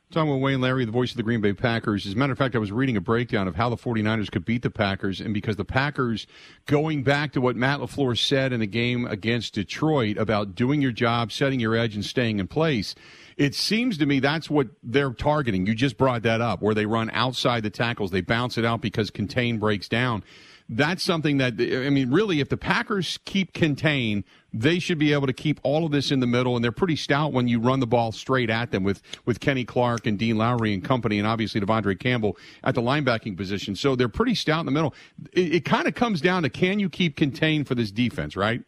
Talking 0.10 0.32
with 0.32 0.42
Wayne 0.42 0.62
Larry, 0.62 0.86
the 0.86 0.92
voice 0.94 1.12
of 1.12 1.18
the 1.18 1.24
Green 1.24 1.42
Bay 1.42 1.52
Packers. 1.52 2.06
As 2.08 2.14
a 2.14 2.16
matter 2.16 2.32
of 2.32 2.38
fact, 2.38 2.56
I 2.56 2.60
was 2.60 2.72
reading 2.72 2.96
a 2.96 3.02
breakdown 3.02 3.46
of 3.46 3.56
how 3.56 3.70
the 3.70 3.76
49ers 3.76 4.32
could 4.32 4.46
beat 4.46 4.62
the 4.62 4.70
Packers, 4.70 5.20
and 5.20 5.34
because 5.34 5.58
the 5.58 5.66
Packers, 5.66 6.28
going 6.66 7.04
back 7.04 7.34
to 7.34 7.42
what 7.42 7.58
Matt 7.58 7.82
LaFleur 7.82 8.18
said 8.18 8.54
in 8.54 8.62
the 8.62 8.68
game 8.68 9.06
against 9.06 9.56
Detroit 9.56 10.16
about 10.16 10.56
doing 10.56 10.82
your 10.82 10.94
job, 10.94 11.34
setting 11.34 11.60
your 11.60 11.76
edge, 11.76 11.94
and 11.94 12.06
staying 12.06 12.40
in 12.40 12.48
place, 12.48 12.96
it 13.36 13.54
seems 13.54 13.98
to 13.98 14.06
me 14.06 14.22
that's 14.22 14.50
what 14.50 14.70
they're 14.82 15.12
targeting. 15.12 15.66
You 15.66 15.76
just 15.76 15.98
brought 15.98 16.24
that 16.24 16.40
up, 16.40 16.62
where 16.62 16.74
they 16.74 16.86
run 16.86 17.10
outside 17.12 17.64
the 17.64 17.70
tackles, 17.70 18.12
they 18.12 18.22
bounce 18.22 18.58
it 18.58 18.64
out 18.64 18.80
because 18.80 19.12
contain 19.12 19.60
breaks 19.60 19.90
down 19.90 20.24
that's 20.70 21.04
something 21.04 21.38
that 21.38 21.54
I 21.60 21.90
mean, 21.90 22.12
really, 22.12 22.40
if 22.40 22.50
the 22.50 22.58
Packers 22.58 23.20
keep 23.26 23.54
contain, 23.54 24.26
they 24.52 24.80
should 24.80 24.98
be 24.98 25.14
able 25.14 25.28
to 25.28 25.34
keep 25.34 25.60
all 25.64 25.86
of 25.86 25.92
this 25.92 26.12
in 26.12 26.20
the 26.20 26.28
middle, 26.28 26.56
and 26.56 26.64
they're 26.64 26.72
pretty 26.72 26.96
stout 26.96 27.32
when 27.32 27.48
you 27.48 27.60
run 27.60 27.80
the 27.80 27.88
ball 27.88 28.12
straight 28.12 28.50
at 28.50 28.72
them 28.72 28.84
with 28.84 29.02
with 29.26 29.40
Kenny 29.40 29.64
Clark 29.64 30.06
and 30.06 30.20
Dean 30.20 30.38
Lowry 30.38 30.74
and 30.74 30.84
company, 30.84 31.20
and 31.20 31.28
obviously 31.28 31.62
De'Vondre 31.62 31.98
Campbell 31.98 32.38
at 32.64 32.76
the 32.76 32.82
linebacking 32.82 33.38
position. 33.38 33.76
So 33.76 33.96
they're 33.96 34.10
pretty 34.10 34.36
stout 34.36 34.60
in 34.60 34.66
the 34.66 34.72
middle. 34.72 34.94
It, 35.32 35.56
it 35.56 35.66
kind 35.66 35.88
of 35.88 35.96
comes 35.96 36.20
down 36.20 36.44
to 36.44 36.50
can 36.50 36.80
you 36.80 36.90
keep 36.90 37.16
contained 37.16 37.68
for 37.68 37.76
this 37.76 37.92
defense, 37.92 38.36
right? 38.36 38.62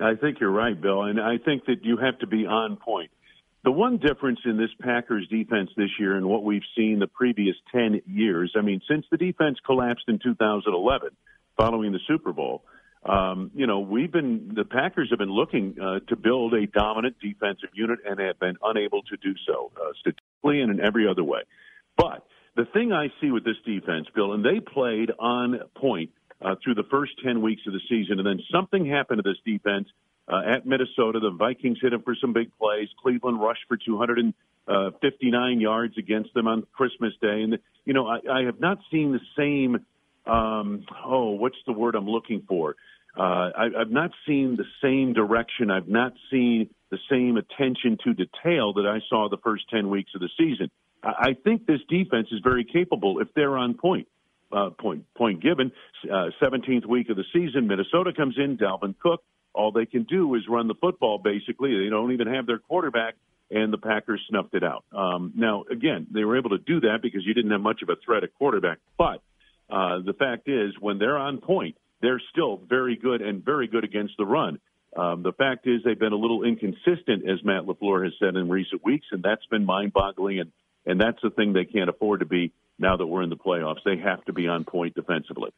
I 0.00 0.14
think 0.14 0.38
you're 0.38 0.50
right, 0.52 0.80
Bill, 0.80 1.02
and 1.02 1.20
I 1.20 1.38
think 1.38 1.64
that 1.66 1.84
you 1.84 1.96
have 1.96 2.18
to 2.20 2.26
be 2.28 2.46
on 2.46 2.76
point. 2.76 3.10
The 3.64 3.72
one 3.72 3.98
difference 3.98 4.40
in 4.44 4.56
this 4.56 4.70
Packers 4.80 5.26
defense 5.28 5.70
this 5.76 5.90
year 5.98 6.16
and 6.16 6.26
what 6.26 6.44
we've 6.44 6.62
seen 6.76 7.00
the 7.00 7.08
previous 7.08 7.56
10 7.72 8.02
years, 8.06 8.54
I 8.56 8.62
mean, 8.62 8.80
since 8.88 9.04
the 9.10 9.16
defense 9.16 9.58
collapsed 9.66 10.04
in 10.06 10.20
2011 10.22 11.10
following 11.56 11.92
the 11.92 11.98
Super 12.06 12.32
Bowl, 12.32 12.62
um, 13.04 13.50
you 13.54 13.66
know, 13.66 13.80
we've 13.80 14.12
been, 14.12 14.52
the 14.54 14.64
Packers 14.64 15.08
have 15.10 15.18
been 15.18 15.30
looking 15.30 15.76
uh, 15.80 16.00
to 16.08 16.16
build 16.16 16.54
a 16.54 16.66
dominant 16.66 17.16
defensive 17.20 17.70
unit 17.74 17.98
and 18.08 18.20
have 18.20 18.38
been 18.38 18.56
unable 18.62 19.02
to 19.02 19.16
do 19.16 19.34
so, 19.46 19.72
uh, 19.76 19.92
statistically 20.00 20.60
and 20.60 20.78
in 20.78 20.84
every 20.84 21.08
other 21.08 21.24
way. 21.24 21.40
But 21.96 22.24
the 22.56 22.64
thing 22.64 22.92
I 22.92 23.08
see 23.20 23.30
with 23.30 23.44
this 23.44 23.56
defense, 23.64 24.06
Bill, 24.14 24.32
and 24.32 24.44
they 24.44 24.60
played 24.60 25.10
on 25.18 25.60
point 25.76 26.10
uh, 26.40 26.54
through 26.62 26.74
the 26.74 26.84
first 26.90 27.12
10 27.24 27.42
weeks 27.42 27.62
of 27.66 27.72
the 27.72 27.80
season, 27.88 28.18
and 28.18 28.26
then 28.26 28.40
something 28.52 28.86
happened 28.86 29.22
to 29.24 29.28
this 29.28 29.40
defense 29.44 29.88
uh, 30.28 30.42
at 30.46 30.66
Minnesota. 30.66 31.20
The 31.20 31.30
Vikings 31.30 31.78
hit 31.80 31.92
him 31.92 32.02
for 32.02 32.14
some 32.20 32.32
big 32.32 32.50
plays. 32.58 32.88
Cleveland 33.02 33.40
rushed 33.40 33.64
for 33.66 33.76
259 33.76 35.60
yards 35.60 35.98
against 35.98 36.34
them 36.34 36.46
on 36.46 36.66
Christmas 36.72 37.12
Day. 37.20 37.42
And, 37.42 37.58
you 37.84 37.94
know, 37.94 38.06
I, 38.06 38.18
I 38.30 38.44
have 38.44 38.60
not 38.60 38.78
seen 38.90 39.12
the 39.12 39.20
same, 39.36 39.84
um, 40.26 40.84
oh, 41.04 41.30
what's 41.30 41.56
the 41.66 41.72
word 41.72 41.94
I'm 41.94 42.08
looking 42.08 42.42
for? 42.46 42.76
Uh, 43.16 43.50
I, 43.56 43.64
I've 43.80 43.90
not 43.90 44.10
seen 44.26 44.56
the 44.56 44.66
same 44.82 45.12
direction. 45.12 45.70
I've 45.70 45.88
not 45.88 46.12
seen 46.30 46.70
the 46.90 46.98
same 47.10 47.36
attention 47.36 47.98
to 48.04 48.14
detail 48.14 48.74
that 48.74 48.86
I 48.86 49.00
saw 49.08 49.28
the 49.28 49.38
first 49.38 49.64
10 49.70 49.88
weeks 49.88 50.12
of 50.14 50.20
the 50.20 50.28
season. 50.38 50.70
I, 51.02 51.30
I 51.30 51.36
think 51.42 51.66
this 51.66 51.80
defense 51.88 52.28
is 52.30 52.40
very 52.44 52.64
capable 52.64 53.20
if 53.20 53.28
they're 53.34 53.56
on 53.56 53.74
point. 53.74 54.08
Uh, 54.50 54.70
point 54.70 55.04
point 55.14 55.42
given, 55.42 55.70
uh, 56.10 56.30
17th 56.40 56.86
week 56.86 57.10
of 57.10 57.16
the 57.16 57.24
season, 57.34 57.66
Minnesota 57.66 58.14
comes 58.14 58.34
in. 58.38 58.56
Dalvin 58.56 58.94
Cook, 58.98 59.22
All 59.54 59.72
they 59.72 59.86
can 59.86 60.04
do 60.04 60.34
is 60.34 60.42
run 60.48 60.68
the 60.68 60.74
football. 60.74 61.18
Basically, 61.18 61.70
they 61.82 61.90
don't 61.90 62.12
even 62.12 62.26
have 62.28 62.46
their 62.46 62.58
quarterback, 62.58 63.14
and 63.50 63.72
the 63.72 63.78
Packers 63.78 64.20
snuffed 64.28 64.54
it 64.54 64.62
out. 64.62 64.84
Um, 64.92 65.32
now, 65.34 65.64
again, 65.70 66.06
they 66.10 66.24
were 66.24 66.38
able 66.38 66.50
to 66.50 66.58
do 66.58 66.80
that 66.80 66.98
because 67.02 67.22
you 67.24 67.34
didn't 67.34 67.50
have 67.50 67.60
much 67.60 67.82
of 67.82 67.88
a 67.88 67.96
threat 68.04 68.24
at 68.24 68.34
quarterback. 68.34 68.78
But 68.96 69.22
uh, 69.70 70.00
the 70.04 70.14
fact 70.18 70.48
is, 70.48 70.72
when 70.80 70.98
they're 70.98 71.18
on 71.18 71.38
point, 71.38 71.76
they're 72.00 72.22
still 72.30 72.58
very 72.68 72.96
good 72.96 73.20
and 73.22 73.44
very 73.44 73.66
good 73.66 73.84
against 73.84 74.14
the 74.16 74.26
run. 74.26 74.60
Um, 74.96 75.22
the 75.22 75.32
fact 75.32 75.66
is, 75.66 75.82
they've 75.84 75.98
been 75.98 76.12
a 76.12 76.16
little 76.16 76.44
inconsistent, 76.44 77.28
as 77.28 77.42
Matt 77.44 77.64
LaFleur 77.64 78.04
has 78.04 78.14
said 78.18 78.36
in 78.36 78.48
recent 78.48 78.84
weeks, 78.84 79.06
and 79.12 79.22
that's 79.22 79.44
been 79.46 79.64
mind-boggling. 79.64 80.40
And 80.40 80.52
and 80.86 80.98
that's 80.98 81.20
the 81.22 81.30
thing 81.30 81.52
they 81.52 81.66
can't 81.66 81.90
afford 81.90 82.20
to 82.20 82.26
be 82.26 82.52
now 82.78 82.96
that 82.96 83.06
we're 83.06 83.22
in 83.22 83.28
the 83.28 83.36
playoffs. 83.36 83.84
They 83.84 83.98
have 83.98 84.24
to 84.24 84.32
be 84.32 84.48
on 84.48 84.64
point 84.64 84.94
defensively. 84.94 85.50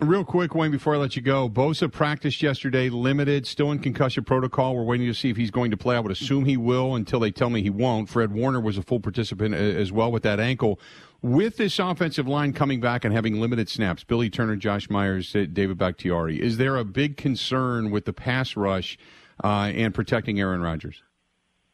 Real 0.00 0.24
quick, 0.24 0.54
Wayne, 0.54 0.70
before 0.70 0.94
I 0.94 0.98
let 0.98 1.16
you 1.16 1.22
go, 1.22 1.48
Bosa 1.48 1.92
practiced 1.92 2.42
yesterday, 2.42 2.88
limited, 2.88 3.46
still 3.46 3.70
in 3.70 3.78
concussion 3.78 4.24
protocol. 4.24 4.74
We're 4.74 4.84
waiting 4.84 5.06
to 5.06 5.14
see 5.14 5.28
if 5.28 5.36
he's 5.36 5.50
going 5.50 5.70
to 5.70 5.76
play. 5.76 5.96
I 5.96 6.00
would 6.00 6.10
assume 6.10 6.46
he 6.46 6.56
will 6.56 6.96
until 6.96 7.20
they 7.20 7.30
tell 7.30 7.50
me 7.50 7.62
he 7.62 7.70
won't. 7.70 8.08
Fred 8.08 8.32
Warner 8.32 8.60
was 8.60 8.78
a 8.78 8.82
full 8.82 9.00
participant 9.00 9.54
uh, 9.54 9.58
as 9.58 9.92
well 9.92 10.10
with 10.10 10.22
that 10.22 10.40
ankle. 10.40 10.80
With 11.20 11.56
this 11.56 11.78
offensive 11.78 12.26
line 12.26 12.52
coming 12.52 12.80
back 12.80 13.04
and 13.04 13.14
having 13.14 13.38
limited 13.38 13.68
snaps, 13.68 14.02
Billy 14.02 14.30
Turner, 14.30 14.56
Josh 14.56 14.88
Myers, 14.88 15.36
uh, 15.36 15.44
David 15.52 15.78
Bakhtiari, 15.78 16.40
is 16.40 16.56
there 16.56 16.78
a 16.78 16.84
big 16.84 17.16
concern 17.16 17.90
with 17.90 18.06
the 18.06 18.14
pass 18.14 18.56
rush 18.56 18.98
uh, 19.44 19.70
and 19.74 19.94
protecting 19.94 20.40
Aaron 20.40 20.62
Rodgers? 20.62 21.02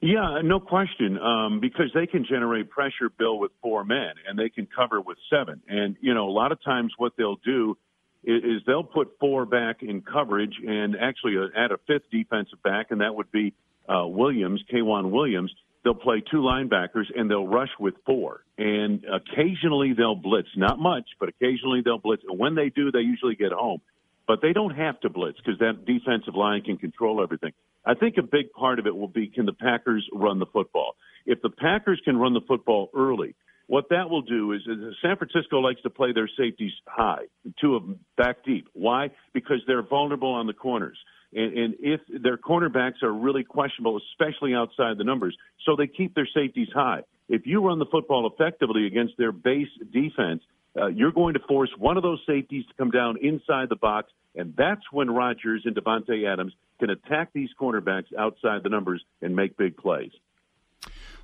Yeah, 0.01 0.41
no 0.43 0.61
question. 0.61 1.19
Um, 1.19 1.61
because 1.61 1.91
they 1.95 2.07
can 2.07 2.27
generate 2.29 2.69
pressure, 2.69 3.11
Bill, 3.17 3.39
with 3.39 3.53
four 3.63 3.85
men, 3.85 4.11
and 4.29 4.39
they 4.39 4.49
can 4.49 4.67
cover 4.67 5.01
with 5.01 5.19
seven. 5.31 5.63
And 5.67 5.97
you 6.01 6.15
know, 6.15 6.29
a 6.29 6.31
lot 6.31 6.53
of 6.53 6.63
times 6.63 6.93
what 6.99 7.13
they'll 7.17 7.41
do 7.45 7.77
is, 8.25 8.63
they'll 8.67 8.85
put 8.85 9.19
four 9.21 9.47
back 9.47 9.83
in 9.83 10.03
coverage, 10.03 10.55
and 10.67 10.97
actually 11.01 11.37
uh, 11.39 11.47
add 11.57 11.73
a 11.73 11.79
fifth 11.87 12.11
defensive 12.11 12.63
back, 12.63 12.87
and 12.91 13.01
that 13.01 13.15
would 13.15 13.31
be 13.31 13.55
uh, 13.89 14.07
Williams, 14.07 14.63
K'Waun 14.73 15.11
Williams. 15.11 15.53
They'll 15.85 15.95
play 15.95 16.23
two 16.29 16.39
linebackers, 16.39 17.07
and 17.15 17.31
they'll 17.31 17.47
rush 17.47 17.71
with 17.79 17.95
four. 18.05 18.43
And 18.59 19.05
occasionally 19.05 19.95
they'll 19.97 20.17
blitz, 20.17 20.49
not 20.57 20.79
much, 20.79 21.05
but 21.21 21.29
occasionally 21.29 21.83
they'll 21.85 21.99
blitz. 21.99 22.23
And 22.29 22.39
when 22.39 22.55
they 22.55 22.69
do, 22.69 22.91
they 22.91 23.01
usually 23.01 23.37
get 23.37 23.53
home. 23.53 23.81
But 24.27 24.41
they 24.43 24.53
don't 24.53 24.75
have 24.75 25.01
to 25.01 25.09
blitz 25.09 25.39
because 25.39 25.59
that 25.61 25.87
defensive 25.87 26.35
line 26.35 26.63
can 26.63 26.77
control 26.77 27.23
everything. 27.23 27.53
I 27.87 27.95
think 27.95 28.17
a 28.19 28.23
big 28.23 28.53
part 28.53 28.79
of 28.79 28.87
it 28.87 28.95
will 28.95 29.09
be 29.09 29.29
can 29.29 29.47
the 29.47 29.55
Packers 29.55 30.07
run 30.13 30.39
the 30.39 30.47
football? 30.47 30.97
If 31.25 31.41
the 31.41 31.49
Packers 31.49 32.01
can 32.05 32.19
run 32.19 32.35
the 32.35 32.43
football 32.47 32.91
early, 32.95 33.35
what 33.69 33.91
that 33.91 34.09
will 34.11 34.23
do 34.23 34.53
is, 34.53 34.63
is 34.63 34.97
San 35.03 35.17
Francisco 35.17 35.61
likes 35.61 35.83
to 35.83 35.91
play 35.91 36.13
their 36.13 36.29
safeties 36.39 36.73
high, 36.87 37.25
two 37.61 37.77
of 37.77 37.83
them 37.83 38.01
back 38.17 38.45
deep. 38.45 38.67
Why? 38.73 39.11
Because 39.35 39.59
they're 39.67 39.83
vulnerable 39.83 40.33
on 40.33 40.47
the 40.47 40.55
corners. 40.55 40.99
And, 41.35 41.59
and 41.59 41.75
if 41.79 42.01
their 42.09 42.39
cornerbacks 42.39 43.03
are 43.03 43.13
really 43.13 43.45
questionable, 43.45 44.01
especially 44.13 44.55
outside 44.55 44.97
the 44.97 45.05
numbers, 45.05 45.37
so 45.67 45.77
they 45.77 45.87
keep 45.87 46.15
their 46.15 46.29
safeties 46.35 46.69
high. 46.75 47.03
If 47.29 47.43
you 47.45 47.65
run 47.65 47.79
the 47.79 47.87
football 47.93 48.27
effectively 48.33 48.87
against 48.87 49.15
their 49.19 49.33
base 49.33 49.69
defense, 49.93 50.43
uh, 50.75 50.87
you're 50.87 51.13
going 51.13 51.35
to 51.35 51.41
force 51.47 51.71
one 51.77 51.99
of 51.99 52.03
those 52.03 52.23
safeties 52.27 52.65
to 52.67 52.75
come 52.79 52.91
down 52.91 53.19
inside 53.21 53.69
the 53.69 53.77
box, 53.77 54.11
and 54.35 54.55
that's 54.57 54.81
when 54.93 55.11
Rodgers 55.11 55.63
and 55.67 55.77
Davante 55.77 56.27
Adams 56.27 56.55
can 56.81 56.89
attack 56.89 57.31
these 57.35 57.51
cornerbacks 57.61 58.15
outside 58.19 58.63
the 58.63 58.71
numbers 58.71 59.05
and 59.21 59.37
make 59.37 59.59
big 59.59 59.77
plays. 59.77 60.13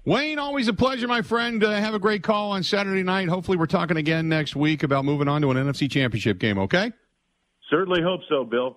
Wayne, 0.07 0.39
always 0.39 0.69
a 0.69 0.75
pleasure, 0.75 1.09
my 1.09 1.23
friend. 1.23 1.65
Uh, 1.65 1.73
have 1.73 1.95
a 1.95 1.99
great 1.99 2.23
call 2.23 2.51
on 2.51 2.63
Saturday 2.63 3.03
night. 3.03 3.29
Hopefully, 3.29 3.57
we're 3.57 3.65
talking 3.65 3.97
again 3.97 4.29
next 4.29 4.55
week 4.55 4.83
about 4.83 5.07
moving 5.07 5.29
on 5.29 5.41
to 5.41 5.51
an 5.51 5.57
NFC 5.57 5.91
Championship 5.91 6.39
game. 6.39 6.59
Okay? 6.59 6.93
Certainly 7.71 8.03
hope 8.03 8.21
so, 8.29 8.45
Bill. 8.45 8.77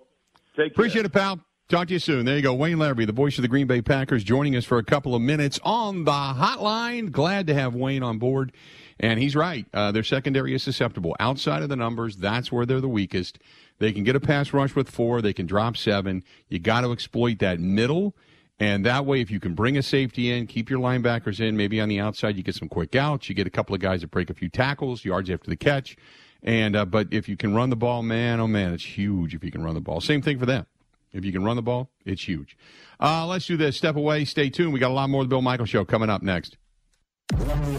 Take 0.55 0.71
Appreciate 0.71 1.03
it, 1.03 1.11
pal. 1.11 1.41
Talk 1.67 1.89
to 1.89 1.93
you 1.93 1.99
soon. 1.99 2.25
There 2.25 2.37
you 2.37 2.41
go. 2.41 2.53
Wayne 2.53 2.77
Larrivee, 2.77 3.05
the 3.05 3.11
voice 3.11 3.37
of 3.37 3.41
the 3.41 3.49
Green 3.49 3.67
Bay 3.67 3.81
Packers, 3.81 4.23
joining 4.23 4.55
us 4.55 4.63
for 4.63 4.77
a 4.77 4.83
couple 4.83 5.15
of 5.15 5.21
minutes 5.21 5.59
on 5.63 6.05
the 6.05 6.11
hotline. 6.11 7.11
Glad 7.11 7.47
to 7.47 7.53
have 7.53 7.75
Wayne 7.75 8.03
on 8.03 8.19
board. 8.19 8.53
And 8.97 9.19
he's 9.19 9.35
right. 9.35 9.65
Uh, 9.73 9.91
their 9.91 10.03
secondary 10.03 10.55
is 10.55 10.63
susceptible. 10.63 11.13
Outside 11.19 11.61
of 11.61 11.67
the 11.67 11.75
numbers, 11.75 12.15
that's 12.15 12.53
where 12.53 12.65
they're 12.65 12.79
the 12.79 12.87
weakest. 12.87 13.39
They 13.79 13.91
can 13.91 14.05
get 14.05 14.15
a 14.15 14.21
pass 14.21 14.53
rush 14.53 14.75
with 14.75 14.89
four. 14.89 15.21
They 15.21 15.33
can 15.33 15.45
drop 15.45 15.75
seven. 15.75 16.23
You 16.47 16.59
got 16.59 16.81
to 16.81 16.93
exploit 16.93 17.39
that 17.39 17.59
middle. 17.59 18.15
And 18.59 18.85
that 18.85 19.05
way, 19.05 19.21
if 19.21 19.29
you 19.29 19.39
can 19.39 19.53
bring 19.53 19.77
a 19.77 19.83
safety 19.83 20.31
in, 20.31 20.47
keep 20.47 20.69
your 20.69 20.79
linebackers 20.79 21.39
in, 21.39 21.55
maybe 21.55 21.79
on 21.79 21.89
the 21.89 21.99
outside, 21.99 22.35
you 22.37 22.43
get 22.43 22.55
some 22.55 22.69
quick 22.69 22.95
outs. 22.95 23.29
You 23.29 23.35
get 23.35 23.45
a 23.45 23.51
couple 23.51 23.75
of 23.75 23.81
guys 23.81 24.01
that 24.01 24.09
break 24.09 24.29
a 24.29 24.33
few 24.33 24.49
tackles, 24.49 25.05
yards 25.05 25.29
after 25.29 25.49
the 25.49 25.55
catch. 25.55 25.95
And 26.41 26.75
uh, 26.75 26.85
but 26.85 27.07
if 27.11 27.29
you 27.29 27.37
can 27.37 27.53
run 27.55 27.69
the 27.69 27.75
ball, 27.75 28.03
man, 28.03 28.39
oh 28.39 28.47
man, 28.47 28.73
it's 28.73 28.97
huge. 28.97 29.35
If 29.35 29.43
you 29.43 29.51
can 29.51 29.63
run 29.63 29.75
the 29.75 29.81
ball, 29.81 30.01
same 30.01 30.21
thing 30.21 30.39
for 30.39 30.45
them. 30.45 30.65
If 31.13 31.23
you 31.23 31.31
can 31.31 31.43
run 31.43 31.55
the 31.55 31.61
ball, 31.61 31.89
it's 32.05 32.27
huge. 32.27 32.57
Uh, 32.99 33.25
let's 33.27 33.45
do 33.45 33.57
this. 33.57 33.77
Step 33.77 33.95
away. 33.95 34.25
Stay 34.25 34.49
tuned. 34.49 34.73
We 34.73 34.79
got 34.79 34.91
a 34.91 34.93
lot 34.93 35.09
more 35.09 35.21
of 35.21 35.29
the 35.29 35.33
Bill 35.33 35.41
Michaels 35.41 35.69
Show 35.69 35.85
coming 35.85 36.09
up 36.09 36.21
next. 36.21 36.57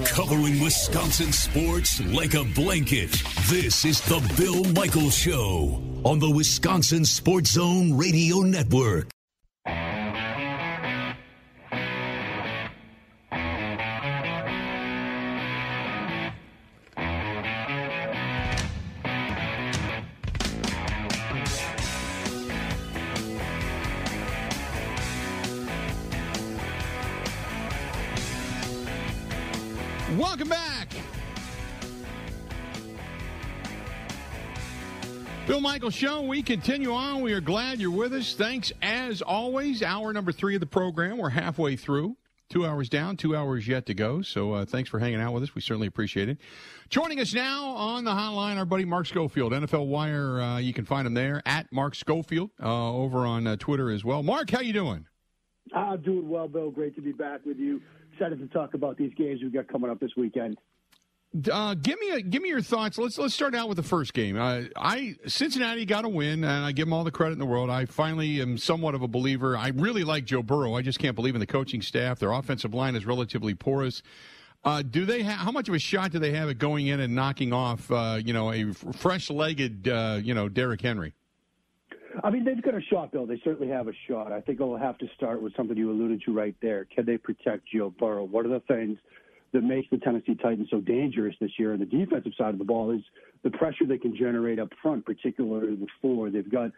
Covering 0.07 0.61
Wisconsin 0.63 1.33
sports 1.33 2.01
like 2.07 2.35
a 2.35 2.45
blanket. 2.45 3.11
This 3.49 3.85
is 3.85 4.01
the 4.03 4.21
Bill 4.37 4.65
Michaels 4.73 5.17
Show 5.17 5.83
on 6.05 6.19
the 6.19 6.31
Wisconsin 6.31 7.05
Sports 7.05 7.53
Zone 7.53 7.97
Radio 7.97 8.41
Network. 8.41 9.09
Welcome 30.29 30.51
back. 30.51 30.89
Bill 35.47 35.63
Michaels 35.63 35.95
Show, 35.95 36.21
we 36.21 36.43
continue 36.43 36.93
on. 36.93 37.23
We 37.23 37.33
are 37.33 37.41
glad 37.41 37.81
you're 37.81 37.91
with 37.91 38.13
us. 38.13 38.35
Thanks 38.35 38.71
as 38.83 39.23
always. 39.23 39.83
Hour 39.83 40.13
number 40.13 40.31
three 40.31 40.55
of 40.55 40.61
the 40.61 40.67
program. 40.67 41.17
We're 41.17 41.31
halfway 41.31 41.77
through. 41.77 42.19
Two 42.51 42.67
hours 42.67 42.91
down, 42.91 43.17
two 43.17 43.35
hours 43.35 43.67
yet 43.67 43.87
to 43.87 43.95
go. 43.95 44.21
So 44.21 44.53
uh, 44.53 44.65
thanks 44.67 44.91
for 44.91 44.99
hanging 44.99 45.19
out 45.19 45.33
with 45.33 45.45
us. 45.45 45.55
We 45.55 45.63
certainly 45.63 45.87
appreciate 45.87 46.29
it. 46.29 46.37
Joining 46.91 47.21
us 47.21 47.33
now 47.33 47.69
on 47.69 48.05
the 48.05 48.11
hotline, 48.11 48.59
our 48.59 48.67
buddy 48.67 48.85
Mark 48.85 49.07
Schofield, 49.07 49.53
NFL 49.53 49.87
Wire. 49.87 50.43
Uh, 50.43 50.59
you 50.59 50.75
can 50.75 50.85
find 50.85 51.07
him 51.07 51.15
there 51.15 51.43
at 51.47 51.73
Mark 51.73 51.95
Schofield 51.95 52.51
uh, 52.63 52.93
over 52.93 53.21
on 53.21 53.47
uh, 53.47 53.57
Twitter 53.57 53.91
as 53.91 54.05
well. 54.05 54.23
Mark, 54.23 54.51
how 54.51 54.61
you 54.61 54.75
doing? 54.75 55.07
I'm 55.75 56.03
doing 56.03 56.29
well, 56.29 56.49
Bill. 56.49 56.71
Great 56.71 56.95
to 56.97 57.03
be 57.03 57.13
back 57.13 57.47
with 57.47 57.57
you 57.59 57.81
excited 58.19 58.39
to 58.41 58.47
talk 58.49 58.75
about 58.75 58.97
these 58.97 59.13
games 59.15 59.41
we've 59.43 59.53
got 59.53 59.69
coming 59.69 59.91
up 59.91 60.01
this 60.01 60.11
weekend. 60.17 60.59
Uh, 61.53 61.75
give 61.75 62.01
me 62.01 62.11
a, 62.11 62.21
give 62.23 62.43
me 62.43 62.49
your 62.49 62.63
thoughts. 62.63 62.97
Let's 62.97 63.19
let's 63.19 63.35
start 63.35 63.55
out 63.55 63.69
with 63.69 63.77
the 63.77 63.83
first 63.83 64.15
game. 64.15 64.41
Uh, 64.41 64.63
I 64.75 65.15
Cincinnati 65.27 65.85
got 65.85 66.07
a 66.07 66.09
win, 66.09 66.43
and 66.43 66.65
I 66.65 66.73
give 66.73 66.87
them 66.87 66.95
all 66.95 67.05
the 67.05 67.11
credit 67.11 67.35
in 67.35 67.39
the 67.39 67.47
world. 67.47 67.69
I 67.69 67.85
finally 67.85 68.41
am 68.41 68.57
somewhat 68.57 68.95
of 68.95 69.03
a 69.03 69.09
believer. 69.09 69.57
I 69.57 69.69
really 69.69 70.05
like 70.05 70.25
Joe 70.25 70.43
Burrow. 70.43 70.75
I 70.75 70.83
just 70.83 70.99
can't 70.99 71.15
believe 71.15 71.35
in 71.35 71.41
the 71.41 71.47
coaching 71.47 71.83
staff. 71.83 72.19
Their 72.19 72.33
offensive 72.33 72.73
line 72.73 72.97
is 72.97 73.05
relatively 73.05 73.55
porous. 73.55 74.03
Uh, 74.65 74.83
do 74.83 75.05
they 75.05 75.23
ha- 75.23 75.37
how 75.37 75.53
much 75.53 75.69
of 75.69 75.75
a 75.75 75.79
shot 75.79 76.13
do 76.13 76.19
they 76.19 76.33
have 76.33 76.49
at 76.49 76.59
going 76.59 76.87
in 76.87 76.99
and 76.99 77.15
knocking 77.15 77.53
off 77.53 77.91
uh, 77.93 78.19
you 78.25 78.33
know 78.33 78.51
a 78.51 78.73
fresh-legged 78.73 79.87
uh, 79.87 80.19
you 80.23 80.33
know 80.33 80.49
Derrick 80.49 80.81
Henry? 80.81 81.13
I 82.23 82.31
mean, 82.31 82.45
they've 82.45 82.63
got 82.63 82.75
a 82.75 82.81
shot, 82.81 83.13
Bill. 83.13 83.27
They 83.27 83.41
certainly 83.45 83.73
have 83.73 83.89
a 83.89 83.93
shot. 84.09 84.33
I 84.33 84.41
think 84.41 84.61
it'll 84.61 84.77
have 84.77 84.99
to 84.99 85.07
start 85.17 85.41
with 85.43 85.55
something 85.57 85.77
you 85.77 85.91
alluded 85.91 86.23
to 86.27 86.33
right 86.33 86.55
there. 86.61 86.85
Can 86.85 87.07
they 87.07 87.17
protect 87.17 87.69
Joe 87.73 87.95
Burrow? 87.99 88.25
What 88.25 88.47
are 88.47 88.51
the 88.51 88.61
things 88.61 88.99
that 89.53 89.63
makes 89.63 89.89
the 89.91 89.99
Tennessee 89.99 90.35
Titans 90.35 90.69
so 90.71 90.81
dangerous 90.81 91.35
this 91.41 91.53
year 91.59 91.73
on 91.73 91.79
the 91.79 91.87
defensive 91.87 92.33
side 92.37 92.51
of 92.51 92.59
the 92.59 92.65
ball 92.65 92.91
is 92.91 93.03
the 93.43 93.51
pressure 93.51 93.87
they 93.87 93.99
can 93.99 94.17
generate 94.17 94.59
up 94.59 94.69
front, 94.83 95.07
particularly 95.07 95.75
with 95.75 95.89
four. 96.03 96.31
They've 96.31 96.51
got 96.51 96.71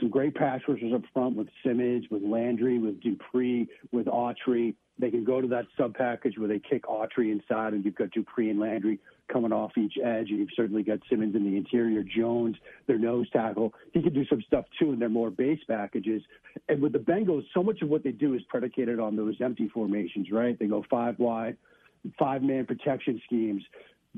some 0.00 0.10
great 0.10 0.34
pass 0.34 0.60
rushers 0.68 0.92
up 0.94 1.02
front 1.12 1.36
with 1.36 1.48
Simmons, 1.64 2.06
with 2.10 2.22
Landry, 2.22 2.78
with 2.78 3.00
Dupree, 3.00 3.68
with 3.92 4.06
Autry. 4.06 4.74
They 4.98 5.10
can 5.10 5.24
go 5.24 5.40
to 5.40 5.48
that 5.48 5.66
sub 5.76 5.94
package 5.94 6.38
where 6.38 6.48
they 6.48 6.58
kick 6.58 6.84
Autry 6.84 7.30
inside, 7.30 7.74
and 7.74 7.84
you've 7.84 7.94
got 7.94 8.10
Dupree 8.10 8.50
and 8.50 8.58
Landry 8.58 8.98
coming 9.32 9.52
off 9.52 9.72
each 9.76 9.94
edge, 10.02 10.30
and 10.30 10.38
you've 10.38 10.48
certainly 10.56 10.82
got 10.82 11.00
Simmons 11.10 11.34
in 11.34 11.44
the 11.44 11.56
interior, 11.56 12.02
Jones, 12.02 12.56
their 12.86 12.98
nose 12.98 13.28
tackle. 13.30 13.74
He 13.92 14.02
can 14.02 14.12
do 14.12 14.24
some 14.26 14.42
stuff 14.46 14.64
too 14.78 14.92
in 14.92 14.98
their 14.98 15.08
more 15.08 15.30
base 15.30 15.60
packages. 15.68 16.22
And 16.68 16.80
with 16.80 16.92
the 16.92 16.98
Bengals, 16.98 17.44
so 17.52 17.62
much 17.62 17.82
of 17.82 17.88
what 17.88 18.04
they 18.04 18.12
do 18.12 18.34
is 18.34 18.42
predicated 18.48 19.00
on 19.00 19.16
those 19.16 19.34
empty 19.40 19.68
formations, 19.68 20.30
right? 20.30 20.58
They 20.58 20.66
go 20.66 20.84
five 20.88 21.18
wide, 21.18 21.56
five 22.18 22.42
man 22.42 22.66
protection 22.66 23.20
schemes. 23.26 23.62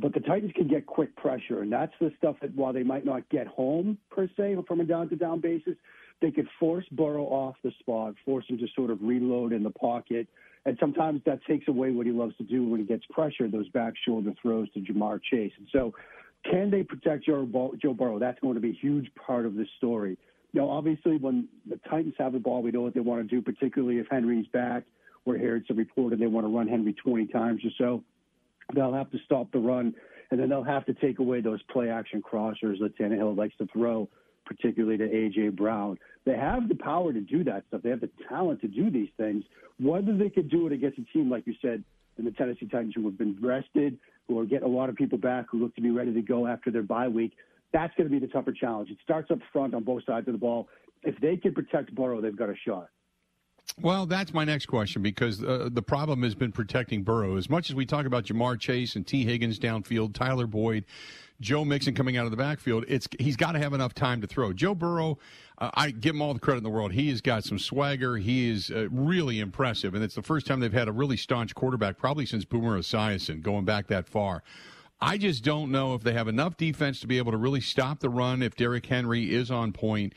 But 0.01 0.15
the 0.15 0.21
Titans 0.21 0.53
can 0.55 0.69
get 0.69 0.87
quick 0.87 1.15
pressure, 1.17 1.63
and 1.63 1.73
that's 1.73 1.93
the 2.01 2.13
stuff 2.19 2.37
that 2.41 2.55
while 2.55 2.73
they 2.73 2.83
might 2.83 3.05
not 3.05 3.29
get 3.31 3.47
home 3.47 3.99
per 4.11 4.29
se 4.37 4.57
from 4.67 4.81
a 4.81 4.85
down 4.85 5.09
to 5.09 5.17
down 5.17 5.41
basis, 5.41 5.75
they 6.21 6.31
could 6.31 6.49
force 6.61 6.85
Burrow 6.93 7.25
off 7.25 7.57
the 7.63 7.73
spot, 7.81 8.15
force 8.25 8.45
him 8.49 8.59
to 8.59 8.67
sort 8.75 8.91
of 8.91 8.99
reload 9.03 9.53
in 9.53 9.63
the 9.63 9.71
pocket 9.71 10.29
and 10.69 10.77
sometimes 10.79 11.23
that 11.25 11.43
takes 11.47 11.67
away 11.69 11.93
what 11.93 12.05
he 12.05 12.13
loves 12.13 12.37
to 12.37 12.43
do 12.43 12.63
when 12.69 12.79
he 12.79 12.85
gets 12.85 13.03
pressure, 13.11 13.49
those 13.49 13.69
back 13.71 13.95
shoulder 14.05 14.35
throws 14.43 14.71
to 14.73 14.81
Ja'Marr 14.81 15.19
Chase. 15.23 15.53
And 15.57 15.67
so, 15.73 15.95
can 16.45 16.71
they 16.71 16.83
protect 16.83 17.25
Joe, 17.25 17.73
Joe 17.81 17.95
Burrow? 17.95 18.19
That's 18.19 18.39
going 18.41 18.55
to 18.55 18.61
be 18.61 18.71
a 18.71 18.79
huge 18.79 19.11
part 19.15 19.47
of 19.47 19.55
this 19.55 19.67
story. 19.79 20.19
Now, 20.53 20.69
obviously 20.69 21.17
when 21.17 21.49
the 21.69 21.81
Titans 21.89 22.15
have 22.19 22.33
the 22.33 22.39
ball, 22.39 22.63
we 22.63 22.71
know 22.71 22.83
what 22.83 22.93
they 22.95 23.01
want 23.01 23.23
to 23.23 23.35
do, 23.35 23.41
particularly 23.43 23.99
if 23.99 24.07
Henry's 24.11 24.47
back. 24.49 24.85
We're 25.25 25.39
here 25.39 25.57
it's 25.57 25.69
a 25.71 25.75
reported 25.75 26.21
they 26.21 26.27
want 26.27 26.47
to 26.47 26.55
run 26.55 26.69
Henry 26.69 26.95
20 26.95 27.27
times 27.27 27.63
or 27.65 27.71
so. 27.79 28.05
They'll 28.75 28.93
have 28.93 29.11
to 29.13 29.19
stop 29.25 29.51
the 29.53 29.59
run, 29.59 29.95
and 30.31 30.39
then 30.39 30.49
they'll 30.49 30.63
have 30.63 30.85
to 30.87 30.95
take 30.95 31.19
away 31.19 31.41
those 31.41 31.63
play 31.71 31.91
action 31.91 32.23
crossers 32.23 32.79
that 32.81 32.97
Tannehill 32.99 33.37
likes 33.37 33.57
to 33.59 33.67
throw, 33.73 34.09
particularly 34.45 34.99
to 34.99 35.05
A.J. 35.05 35.51
Brown. 35.51 35.99
They 36.27 36.37
have 36.37 36.69
the 36.69 36.75
power 36.75 37.13
to 37.13 37.21
do 37.21 37.45
that 37.45 37.65
stuff. 37.69 37.83
They 37.83 37.91
have 37.91 38.01
the 38.01 38.11
talent 38.29 38.61
to 38.61 38.69
do 38.69 38.91
these 38.91 39.09
things. 39.17 39.45
Whether 39.81 40.17
they 40.17 40.29
could 40.29 40.51
do 40.51 40.67
it 40.67 40.73
against 40.73 40.99
a 40.99 41.05
team, 41.13 41.31
like 41.31 41.47
you 41.47 41.55
said, 41.63 41.83
in 42.19 42.25
the 42.25 42.31
Tennessee 42.33 42.67
Titans 42.67 42.95
who 42.95 43.05
have 43.05 43.17
been 43.17 43.39
rested, 43.41 43.99
who 44.27 44.39
are 44.39 44.45
getting 44.45 44.67
a 44.67 44.71
lot 44.71 44.91
of 44.91 44.97
people 44.97 45.19
back, 45.19 45.47
who 45.51 45.59
look 45.59 45.75
to 45.77 45.81
be 45.81 45.91
ready 45.91 46.13
to 46.13 46.23
go 46.23 46.47
after 46.47 46.71
their 46.71 46.83
bye 46.83 47.09
week, 47.09 47.33
that's 47.73 47.95
going 47.97 48.09
to 48.09 48.13
be 48.13 48.19
the 48.19 48.31
tougher 48.31 48.53
challenge. 48.53 48.91
It 48.91 48.99
starts 49.03 49.31
up 49.31 49.39
front 49.53 49.75
on 49.75 49.85
both 49.85 50.05
sides 50.05 50.27
of 50.29 50.33
the 50.33 50.39
ball. 50.39 50.69
If 51.05 51.19
they 51.21 51.37
can 51.37 51.55
protect 51.55 51.95
Burrow, 51.95 52.21
they've 52.21 52.37
got 52.37 52.49
a 52.51 52.57
shot. 52.67 52.89
Well, 53.81 54.07
that's 54.07 54.35
my 54.35 54.45
next 54.45 54.67
question 54.67 55.03
because 55.03 55.43
uh, 55.43 55.69
the 55.71 55.83
problem 55.83 56.23
has 56.25 56.35
been 56.35 56.51
protecting 56.51 57.05
Burrow. 57.05 57.37
As 57.37 57.49
much 57.49 57.71
as 57.71 57.77
we 57.77 57.87
talk 57.87 58.07
about 58.07 58.25
Ja'Marr 58.25 58.59
Chase 58.59 58.97
and 58.97 59.07
Tee 59.07 59.25
Higgins 59.25 59.61
downfield, 59.61 60.15
Tyler 60.15 60.49
Boyd, 60.49 60.85
Joe 61.41 61.65
Mixon 61.65 61.95
coming 61.95 62.17
out 62.17 62.25
of 62.25 62.33
the 62.33 62.37
backfield, 62.37 62.85
it's 62.89 63.07
he's 63.21 63.37
got 63.37 63.53
to 63.53 63.61
have 63.61 63.73
enough 63.73 63.95
time 63.95 64.21
to 64.21 64.27
throw. 64.27 64.53
Joe 64.53 64.75
Burrow, 64.75 65.19
uh, 65.59 65.71
I 65.75 65.93
give 65.93 66.17
him 66.17 66.23
all 66.23 66.35
the 66.35 66.41
credit 66.41 66.59
in 66.59 66.65
the 66.65 66.71
world. 66.71 66.91
He 66.93 67.09
has 67.11 67.21
got 67.21 67.45
some 67.45 67.61
swagger. 67.61 68.17
He 68.17 68.51
is 68.51 68.73
uh, 68.73 68.89
really 68.91 69.39
impressive, 69.39 69.95
and 69.95 70.03
it's 70.03 70.17
the 70.17 70.23
first 70.23 70.49
time 70.49 70.59
they've 70.59 70.73
had 70.73 70.89
a 70.89 70.93
really 70.93 71.17
staunch 71.17 71.55
quarterback 71.55 71.99
probably 71.99 72.27
since 72.27 72.45
Boomer 72.45 72.81
Esiason, 72.81 73.43
going 73.43 73.65
back 73.65 73.87
that 73.87 74.09
far. 74.09 74.43
I 75.01 75.17
just 75.17 75.45
don't 75.45 75.71
know 75.71 75.95
if 75.95 76.03
they 76.03 76.13
have 76.15 76.27
enough 76.27 76.57
defense 76.57 76.99
to 77.01 77.07
be 77.07 77.19
able 77.19 77.31
to 77.31 77.39
really 77.39 77.61
stop 77.61 78.01
the 78.01 78.11
run 78.11 78.43
if 78.43 78.57
Derrick 78.57 78.87
Henry 78.87 79.33
is 79.33 79.49
on 79.53 79.73
point. 79.73 80.13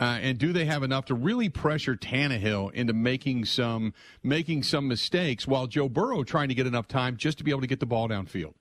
Uh, 0.00 0.18
and 0.20 0.38
do 0.38 0.52
they 0.52 0.64
have 0.64 0.82
enough 0.82 1.04
to 1.06 1.14
really 1.14 1.48
pressure 1.48 1.94
Tannehill 1.94 2.72
into 2.72 2.92
making 2.92 3.44
some 3.44 3.92
making 4.22 4.62
some 4.62 4.88
mistakes 4.88 5.46
while 5.46 5.66
Joe 5.66 5.88
Burrow 5.88 6.24
trying 6.24 6.48
to 6.48 6.54
get 6.54 6.66
enough 6.66 6.88
time 6.88 7.16
just 7.16 7.38
to 7.38 7.44
be 7.44 7.50
able 7.50 7.60
to 7.60 7.66
get 7.66 7.78
the 7.78 7.86
ball 7.86 8.08
downfield? 8.08 8.54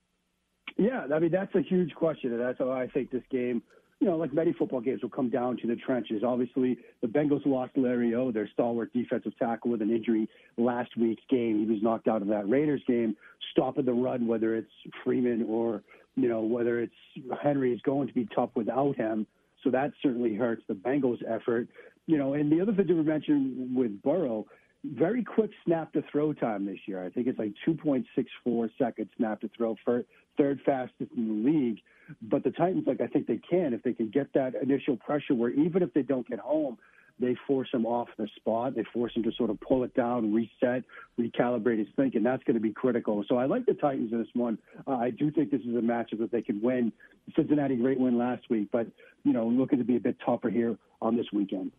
Yeah, 0.77 1.07
I 1.13 1.19
mean 1.19 1.31
that's 1.31 1.53
a 1.55 1.61
huge 1.61 1.93
question, 1.95 2.31
and 2.31 2.41
that's 2.41 2.59
how 2.59 2.71
I 2.71 2.87
think 2.87 3.11
this 3.11 3.23
game, 3.31 3.61
you 3.99 4.07
know, 4.07 4.17
like 4.17 4.33
many 4.33 4.53
football 4.53 4.81
games, 4.81 5.01
will 5.01 5.09
come 5.09 5.29
down 5.29 5.57
to 5.57 5.67
the 5.67 5.75
trenches. 5.75 6.23
Obviously, 6.23 6.77
the 7.01 7.07
Bengals 7.07 7.45
lost 7.45 7.77
Larry 7.77 8.13
O, 8.13 8.31
their 8.31 8.49
stalwart 8.53 8.91
defensive 8.93 9.37
tackle, 9.37 9.71
with 9.71 9.81
an 9.81 9.89
injury 9.89 10.27
last 10.57 10.95
week's 10.97 11.23
game. 11.29 11.59
He 11.59 11.71
was 11.71 11.81
knocked 11.81 12.07
out 12.07 12.21
of 12.21 12.27
that 12.27 12.47
Raiders 12.47 12.81
game. 12.87 13.15
Stopping 13.51 13.85
the 13.85 13.93
run, 13.93 14.27
whether 14.27 14.55
it's 14.55 14.71
Foreman 15.03 15.45
or 15.47 15.81
you 16.15 16.29
know 16.29 16.41
whether 16.41 16.79
it's 16.79 16.93
Henry, 17.41 17.73
is 17.73 17.81
going 17.81 18.07
to 18.07 18.13
be 18.13 18.27
tough 18.35 18.49
without 18.55 18.95
him. 18.95 19.25
So 19.63 19.69
that 19.71 19.91
certainly 20.01 20.35
hurts 20.35 20.63
the 20.67 20.73
Bengals' 20.73 21.21
effort. 21.27 21.67
You 22.07 22.17
know, 22.17 22.33
and 22.33 22.51
the 22.51 22.61
other 22.61 22.73
thing 22.73 22.87
to 22.87 22.93
mention 23.03 23.73
with 23.75 24.01
Burrow, 24.01 24.47
very 24.83 25.23
quick 25.23 25.51
snap 25.65 25.93
to 25.93 26.03
throw 26.11 26.33
time 26.33 26.65
this 26.65 26.79
year. 26.87 27.05
I 27.05 27.09
think 27.09 27.27
it's 27.27 27.37
like 27.37 27.53
2.64 27.67 28.69
seconds 28.77 29.09
snap 29.17 29.41
to 29.41 29.49
throw, 29.55 29.75
for 29.85 30.03
third 30.37 30.59
fastest 30.65 31.11
in 31.15 31.27
the 31.27 31.49
league. 31.49 31.79
But 32.21 32.43
the 32.43 32.51
Titans, 32.51 32.85
like 32.87 32.99
I 32.99 33.07
think 33.07 33.27
they 33.27 33.39
can, 33.47 33.73
if 33.73 33.83
they 33.83 33.93
can 33.93 34.09
get 34.09 34.33
that 34.33 34.55
initial 34.55 34.97
pressure, 34.97 35.35
where 35.35 35.51
even 35.51 35.83
if 35.83 35.93
they 35.93 36.01
don't 36.01 36.27
get 36.27 36.39
home, 36.39 36.77
they 37.21 37.35
force 37.47 37.69
him 37.71 37.85
off 37.85 38.09
the 38.17 38.27
spot. 38.35 38.75
They 38.75 38.83
force 38.93 39.13
him 39.15 39.23
to 39.23 39.31
sort 39.33 39.49
of 39.49 39.59
pull 39.61 39.83
it 39.83 39.93
down, 39.93 40.33
reset, 40.33 40.83
recalibrate 41.19 41.79
his 41.79 41.87
thinking. 41.95 42.23
That's 42.23 42.43
going 42.43 42.55
to 42.55 42.61
be 42.61 42.73
critical. 42.73 43.23
So 43.29 43.37
I 43.37 43.45
like 43.45 43.65
the 43.65 43.73
Titans 43.75 44.11
in 44.11 44.19
this 44.19 44.27
one. 44.33 44.57
Uh, 44.87 44.95
I 44.95 45.11
do 45.11 45.31
think 45.31 45.51
this 45.51 45.61
is 45.61 45.75
a 45.75 45.81
matchup 45.81 46.19
that 46.19 46.31
they 46.31 46.41
can 46.41 46.61
win. 46.61 46.91
Cincinnati 47.35 47.75
great 47.75 47.99
win 47.99 48.17
last 48.17 48.49
week, 48.49 48.69
but 48.71 48.87
you 49.23 49.33
know 49.33 49.47
looking 49.47 49.77
to 49.77 49.85
be 49.85 49.95
a 49.95 49.99
bit 49.99 50.17
tougher 50.25 50.49
here 50.49 50.77
on 51.01 51.15
this 51.15 51.27
weekend. 51.31 51.71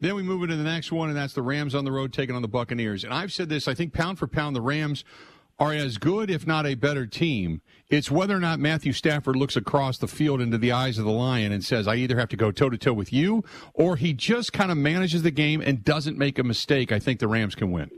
Then 0.00 0.14
we 0.14 0.22
move 0.22 0.42
into 0.42 0.56
the 0.56 0.64
next 0.64 0.92
one, 0.92 1.08
and 1.08 1.16
that's 1.16 1.32
the 1.32 1.42
Rams 1.42 1.74
on 1.74 1.84
the 1.84 1.92
road 1.92 2.12
taking 2.12 2.36
on 2.36 2.42
the 2.42 2.48
Buccaneers. 2.48 3.04
And 3.04 3.14
I've 3.14 3.32
said 3.32 3.48
this, 3.48 3.66
I 3.66 3.74
think 3.74 3.94
pound 3.94 4.18
for 4.18 4.26
pound, 4.26 4.54
the 4.54 4.60
Rams 4.60 5.04
are 5.58 5.72
as 5.72 5.98
good, 5.98 6.30
if 6.30 6.46
not 6.46 6.66
a 6.66 6.74
better 6.74 7.06
team. 7.06 7.62
It's 7.88 8.10
whether 8.10 8.36
or 8.36 8.40
not 8.40 8.58
Matthew 8.58 8.92
Stafford 8.92 9.36
looks 9.36 9.56
across 9.56 9.98
the 9.98 10.08
field 10.08 10.40
into 10.40 10.58
the 10.58 10.72
eyes 10.72 10.98
of 10.98 11.04
the 11.04 11.10
lion 11.10 11.52
and 11.52 11.64
says, 11.64 11.86
I 11.86 11.94
either 11.96 12.18
have 12.18 12.28
to 12.30 12.36
go 12.36 12.50
toe 12.50 12.68
to 12.68 12.76
toe 12.76 12.92
with 12.92 13.12
you, 13.12 13.44
or 13.72 13.96
he 13.96 14.12
just 14.12 14.52
kind 14.52 14.70
of 14.70 14.76
manages 14.76 15.22
the 15.22 15.30
game 15.30 15.60
and 15.60 15.84
doesn't 15.84 16.18
make 16.18 16.38
a 16.38 16.44
mistake. 16.44 16.92
I 16.92 16.98
think 16.98 17.20
the 17.20 17.28
Rams 17.28 17.54
can 17.54 17.70
win. 17.70 17.90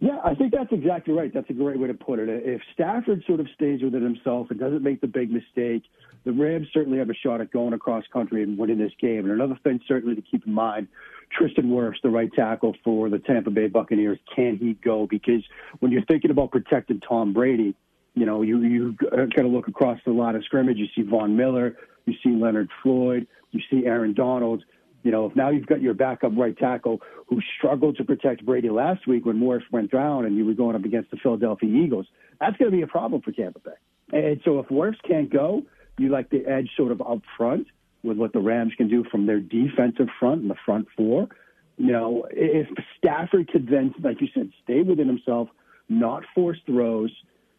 Yeah, 0.00 0.18
I 0.24 0.34
think 0.34 0.52
that's 0.52 0.72
exactly 0.72 1.14
right. 1.14 1.32
That's 1.32 1.48
a 1.50 1.54
great 1.54 1.78
way 1.78 1.88
to 1.88 1.94
put 1.94 2.18
it. 2.18 2.28
If 2.28 2.60
Stafford 2.74 3.22
sort 3.26 3.40
of 3.40 3.46
stays 3.54 3.82
within 3.82 4.02
himself 4.02 4.50
and 4.50 4.58
doesn't 4.58 4.82
make 4.82 5.00
the 5.00 5.06
big 5.06 5.30
mistake, 5.30 5.82
the 6.24 6.32
Rams 6.32 6.68
certainly 6.72 6.98
have 6.98 7.10
a 7.10 7.14
shot 7.14 7.40
at 7.40 7.50
going 7.50 7.72
across 7.72 8.04
country 8.12 8.42
and 8.42 8.58
winning 8.58 8.78
this 8.78 8.92
game. 9.00 9.20
And 9.20 9.30
another 9.30 9.58
thing 9.62 9.80
certainly 9.86 10.14
to 10.14 10.22
keep 10.22 10.46
in 10.46 10.52
mind 10.52 10.88
Tristan 11.36 11.70
Wirfs, 11.70 12.02
the 12.02 12.10
right 12.10 12.32
tackle 12.32 12.76
for 12.84 13.08
the 13.08 13.18
Tampa 13.18 13.50
Bay 13.50 13.68
Buccaneers, 13.68 14.18
can 14.34 14.56
he 14.56 14.74
go? 14.74 15.06
Because 15.06 15.42
when 15.78 15.92
you're 15.92 16.04
thinking 16.04 16.30
about 16.30 16.50
protecting 16.50 17.00
Tom 17.00 17.32
Brady, 17.32 17.74
you 18.14 18.26
know, 18.26 18.42
you 18.42 18.60
you 18.62 18.96
got 19.10 19.30
to 19.36 19.48
look 19.48 19.68
across 19.68 19.98
the 20.04 20.12
line 20.12 20.34
of 20.34 20.44
scrimmage. 20.44 20.76
You 20.76 20.88
see 20.94 21.02
Von 21.08 21.36
Miller, 21.36 21.76
you 22.06 22.14
see 22.22 22.30
Leonard 22.30 22.68
Floyd, 22.82 23.26
you 23.52 23.60
see 23.70 23.86
Aaron 23.86 24.14
Donald. 24.14 24.64
You 25.02 25.12
know, 25.12 25.26
if 25.26 25.36
now 25.36 25.48
you've 25.48 25.66
got 25.66 25.80
your 25.80 25.94
backup 25.94 26.32
right 26.36 26.56
tackle 26.58 27.00
who 27.26 27.40
struggled 27.56 27.96
to 27.96 28.04
protect 28.04 28.44
Brady 28.44 28.68
last 28.68 29.06
week 29.06 29.24
when 29.24 29.38
Morris 29.38 29.64
went 29.70 29.90
down 29.90 30.26
and 30.26 30.36
you 30.36 30.44
were 30.44 30.52
going 30.52 30.76
up 30.76 30.84
against 30.84 31.10
the 31.10 31.16
Philadelphia 31.16 31.70
Eagles, 31.70 32.06
that's 32.38 32.56
going 32.58 32.70
to 32.70 32.76
be 32.76 32.82
a 32.82 32.86
problem 32.86 33.22
for 33.22 33.32
Tampa 33.32 33.60
Bay. 33.60 33.70
And 34.12 34.40
so 34.44 34.58
if 34.58 34.66
Wirfs 34.66 35.00
can't 35.06 35.30
go, 35.30 35.62
you 36.00 36.08
like 36.08 36.30
the 36.30 36.46
edge 36.46 36.70
sort 36.76 36.92
of 36.92 37.00
up 37.02 37.20
front 37.36 37.66
with 38.02 38.16
what 38.16 38.32
the 38.32 38.40
Rams 38.40 38.72
can 38.76 38.88
do 38.88 39.04
from 39.10 39.26
their 39.26 39.40
defensive 39.40 40.08
front 40.18 40.40
and 40.40 40.50
the 40.50 40.56
front 40.64 40.88
four. 40.96 41.28
You 41.76 41.92
know, 41.92 42.26
if 42.30 42.66
Stafford 42.98 43.48
could 43.48 43.68
then, 43.68 43.94
like 44.02 44.20
you 44.20 44.28
said, 44.34 44.50
stay 44.64 44.82
within 44.82 45.06
himself, 45.06 45.48
not 45.88 46.24
force 46.34 46.58
throws. 46.66 47.10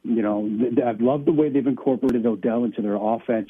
You 0.03 0.21
know, 0.23 0.49
I've 0.85 1.01
loved 1.01 1.25
the 1.25 1.31
way 1.31 1.49
they've 1.49 1.65
incorporated 1.65 2.25
Odell 2.25 2.63
into 2.63 2.81
their 2.81 2.95
offense, 2.95 3.49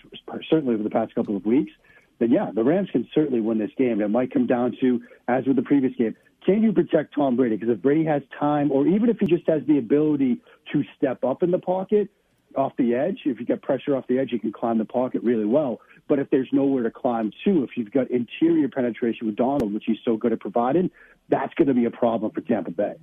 certainly 0.50 0.74
over 0.74 0.84
the 0.84 0.90
past 0.90 1.16
couple 1.16 1.38
of 1.38 1.46
weeks. 1.46 1.72
Then 2.20 2.32
yeah, 2.32 2.52
the 2.54 2.64
Rams 2.64 2.90
can 2.92 3.08
certainly 3.16 3.40
win 3.40 3.58
this 3.58 3.72
game. 3.78 4.02
It 4.02 4.10
might 4.10 4.34
come 4.34 4.48
down 4.48 4.78
to, 4.82 5.02
as 5.28 5.46
with 5.46 5.56
the 5.56 5.62
previous 5.62 5.96
game, 5.96 6.16
can 6.46 6.62
you 6.62 6.74
protect 6.74 7.16
Tom 7.16 7.36
Brady? 7.36 7.56
Because 7.56 7.74
if 7.76 7.82
Brady 7.82 8.04
has 8.06 8.22
time, 8.38 8.72
or 8.72 8.88
even 8.88 9.10
if 9.10 9.18
he 9.20 9.28
just 9.28 9.48
has 9.48 9.62
the 9.68 9.78
ability 9.78 10.42
to 10.74 10.84
step 10.98 11.24
up 11.24 11.44
in 11.44 11.52
the 11.52 11.60
pocket, 11.60 12.10
off 12.56 12.74
the 12.78 12.96
edge, 12.96 13.20
if 13.26 13.40
you 13.40 13.46
get 13.46 13.62
pressure 13.62 13.96
off 13.96 14.06
the 14.08 14.20
edge, 14.20 14.32
you 14.32 14.40
can 14.40 14.52
climb 14.52 14.78
the 14.78 14.86
pocket 14.86 15.24
really 15.24 15.46
well. 15.46 15.80
But 16.08 16.20
if 16.20 16.30
there's 16.30 16.50
nowhere 16.52 16.84
to 16.84 16.92
climb 16.92 17.32
to, 17.46 17.64
if 17.64 17.72
you've 17.76 17.92
got 17.92 18.10
interior 18.12 18.68
penetration 18.70 19.28
with 19.28 19.36
Donald, 19.36 19.74
which 19.74 19.84
he's 19.86 19.98
so 20.04 20.18
good 20.18 20.34
at 20.34 20.40
providing, 20.40 20.92
that's 21.30 21.54
going 21.54 21.68
to 21.68 21.74
be 21.74 21.86
a 21.86 21.92
problem 21.92 22.32
for 22.32 22.42
Tampa 22.42 22.72
Bay. 22.72 22.96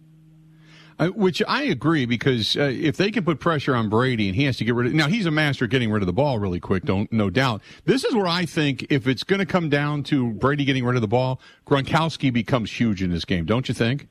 Uh, 0.98 1.08
which 1.08 1.40
I 1.46 1.62
agree 1.62 2.06
because 2.06 2.56
uh, 2.56 2.62
if 2.62 2.96
they 2.96 3.12
can 3.12 3.24
put 3.24 3.38
pressure 3.38 3.76
on 3.76 3.88
Brady 3.88 4.26
and 4.26 4.34
he 4.34 4.44
has 4.44 4.56
to 4.56 4.64
get 4.64 4.74
rid 4.74 4.88
of 4.88 4.94
now 4.94 5.06
he's 5.06 5.26
a 5.26 5.30
master 5.30 5.66
at 5.66 5.70
getting 5.70 5.92
rid 5.92 6.02
of 6.02 6.08
the 6.08 6.12
ball 6.12 6.40
really 6.40 6.58
quick, 6.58 6.82
don't 6.82 7.12
no 7.12 7.30
doubt. 7.30 7.62
This 7.84 8.04
is 8.04 8.16
where 8.16 8.26
I 8.26 8.46
think 8.46 8.84
if 8.90 9.06
it's 9.06 9.22
going 9.22 9.38
to 9.38 9.46
come 9.46 9.68
down 9.68 10.02
to 10.04 10.32
Brady 10.32 10.64
getting 10.64 10.84
rid 10.84 10.96
of 10.96 11.02
the 11.02 11.08
ball, 11.08 11.40
Gronkowski 11.68 12.32
becomes 12.32 12.72
huge 12.72 13.00
in 13.00 13.11
this 13.11 13.24
game, 13.24 13.44
don't 13.44 13.68
you 13.68 13.74
think? 13.74 14.08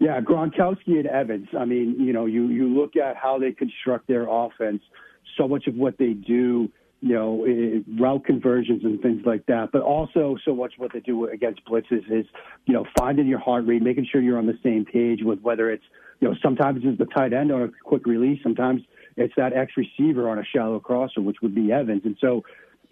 Yeah, 0.00 0.20
Gronkowski 0.20 0.98
and 0.98 1.06
Evans. 1.06 1.48
I 1.58 1.64
mean, 1.64 1.96
you 1.98 2.12
know, 2.12 2.26
you 2.26 2.48
you 2.48 2.68
look 2.68 2.96
at 2.96 3.16
how 3.16 3.38
they 3.38 3.52
construct 3.52 4.08
their 4.08 4.26
offense. 4.28 4.82
So 5.36 5.48
much 5.48 5.66
of 5.66 5.74
what 5.74 5.98
they 5.98 6.12
do, 6.12 6.70
you 7.00 7.14
know, 7.14 7.46
route 7.98 8.24
conversions 8.24 8.84
and 8.84 9.00
things 9.00 9.22
like 9.24 9.46
that. 9.46 9.70
But 9.72 9.82
also, 9.82 10.36
so 10.44 10.54
much 10.54 10.74
what 10.76 10.92
they 10.92 11.00
do 11.00 11.26
against 11.26 11.64
blitzes 11.64 12.10
is, 12.10 12.26
you 12.66 12.74
know, 12.74 12.84
finding 12.98 13.26
your 13.26 13.38
hot 13.38 13.66
read, 13.66 13.82
making 13.82 14.06
sure 14.10 14.20
you're 14.20 14.38
on 14.38 14.46
the 14.46 14.58
same 14.62 14.84
page 14.84 15.20
with 15.22 15.40
whether 15.40 15.70
it's, 15.70 15.84
you 16.20 16.28
know, 16.28 16.34
sometimes 16.42 16.80
it's 16.84 16.98
the 16.98 17.06
tight 17.06 17.32
end 17.32 17.50
on 17.50 17.62
a 17.62 17.68
quick 17.84 18.06
release, 18.06 18.40
sometimes 18.42 18.82
it's 19.16 19.34
that 19.36 19.52
X 19.52 19.72
receiver 19.76 20.28
on 20.28 20.38
a 20.38 20.44
shallow 20.44 20.80
crosser, 20.80 21.20
which 21.20 21.36
would 21.42 21.54
be 21.54 21.72
Evans. 21.72 22.02
And 22.04 22.16
so, 22.20 22.42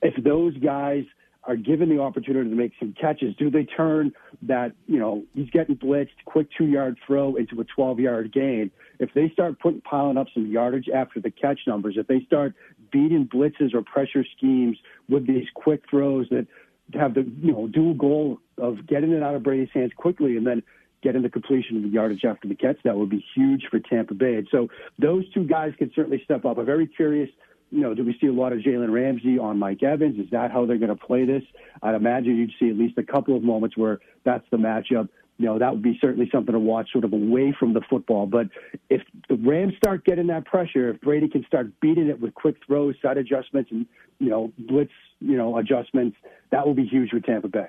if 0.03 0.23
those 0.25 0.57
guys 0.59 1.05
are 1.45 1.57
given 1.57 1.89
the 1.89 2.01
opportunity 2.01 2.51
to 2.51 2.57
make 2.57 2.73
some 2.79 2.95
catches, 3.01 3.35
do 3.37 3.51
they 3.51 3.65
turn 3.65 4.13
that, 4.43 4.73
you 4.87 4.99
know, 4.99 5.25
he's 5.35 5.49
getting 5.51 5.77
blitzed, 5.77 6.11
quick 6.27 6.49
two 6.57 6.67
yard 6.67 6.99
throw 7.07 7.37
into 7.37 7.61
a 7.61 7.65
12 7.65 8.01
yard 8.01 8.33
gain? 8.33 8.71
If 8.99 9.11
they 9.15 9.31
start 9.31 9.59
putting, 9.59 9.81
piling 9.81 10.19
up 10.19 10.27
some 10.35 10.47
yardage 10.47 10.89
after 10.95 11.21
the 11.21 11.31
catch 11.31 11.61
numbers, 11.67 11.95
if 11.97 12.07
they 12.07 12.21
start 12.27 12.55
beating 12.93 13.27
blitzes 13.27 13.75
or 13.75 13.83
pressure 13.83 14.25
schemes 14.37 14.77
with 15.09 15.27
these 15.27 15.47
quick 15.55 15.83
throws 15.89 16.29
that 16.31 16.47
have 16.93 17.15
the, 17.15 17.23
you 17.41 17.53
know, 17.53 17.69
dual 17.69 17.95
goal 17.95 18.39
of 18.59 18.87
getting 18.87 19.13
it 19.13 19.23
out 19.23 19.35
of 19.35 19.43
Brady's 19.43 19.71
hands 19.73 19.93
quickly 19.97 20.37
and 20.37 20.47
then 20.47 20.63
getting 21.03 21.23
the 21.23 21.31
completion 21.31 21.79
of 21.79 21.83
the 21.83 21.89
yardage 21.89 22.25
after 22.25 22.47
the 22.47 22.55
catch, 22.55 22.77
that 22.85 22.97
would 22.97 23.09
be 23.09 23.25
huge 23.35 23.67
for 23.71 23.79
Tampa 23.79 24.13
Bay. 24.13 24.35
And 24.35 24.49
so 24.51 24.69
those 24.99 25.25
two 25.33 25.45
guys 25.45 25.73
can 25.79 25.91
certainly 25.95 26.21
step 26.25 26.45
up. 26.45 26.59
I'm 26.59 26.67
very 26.67 26.87
curious 26.87 27.31
you 27.71 27.81
know, 27.81 27.95
do 27.95 28.05
we 28.05 28.17
see 28.21 28.27
a 28.27 28.33
lot 28.33 28.53
of 28.53 28.59
Jalen 28.61 28.93
Ramsey 28.93 29.39
on 29.39 29.59
Mike 29.59 29.83
Evans? 29.83 30.19
Is 30.19 30.31
that 30.31 30.51
how 30.51 30.67
they're 30.67 30.79
going 30.79 30.97
to 30.97 31.07
play 31.07 31.25
this? 31.25 31.43
I'd 31.83 31.95
imagine 31.95 32.37
you'd 32.37 32.53
see 32.59 32.69
at 32.69 32.77
least 32.77 32.99
a 32.99 33.03
couple 33.03 33.37
of 33.37 33.43
moments 33.43 33.77
where 33.77 34.01
that's 34.25 34.45
the 34.51 34.57
matchup. 34.57 35.09
you 35.41 35.47
know, 35.47 35.59
that 35.59 35.73
would 35.73 35.83
be 35.83 35.97
certainly 36.03 36.29
something 36.31 36.53
to 36.53 36.59
watch 36.59 36.93
sort 36.93 37.05
of 37.05 37.15
away 37.15 37.55
from 37.59 37.73
the 37.73 37.81
football. 37.89 38.27
But 38.27 38.49
if 38.91 39.01
the 39.31 39.37
Rams 39.37 39.73
start 39.79 40.05
getting 40.05 40.27
that 40.27 40.45
pressure, 40.45 40.91
if 40.91 41.01
Brady 41.01 41.29
can 41.29 41.47
start 41.47 41.69
beating 41.81 42.09
it 42.09 42.21
with 42.21 42.35
quick 42.35 42.57
throws, 42.67 42.95
side 43.01 43.17
adjustments, 43.17 43.71
and, 43.71 43.87
you 44.19 44.29
know, 44.29 44.53
blitz, 44.59 44.93
you 45.21 45.39
know, 45.39 45.57
adjustments, 45.57 46.19
that 46.51 46.67
will 46.67 46.75
be 46.75 46.85
huge 46.85 47.09
for 47.09 47.21
Tampa 47.21 47.49
Bay. 47.49 47.69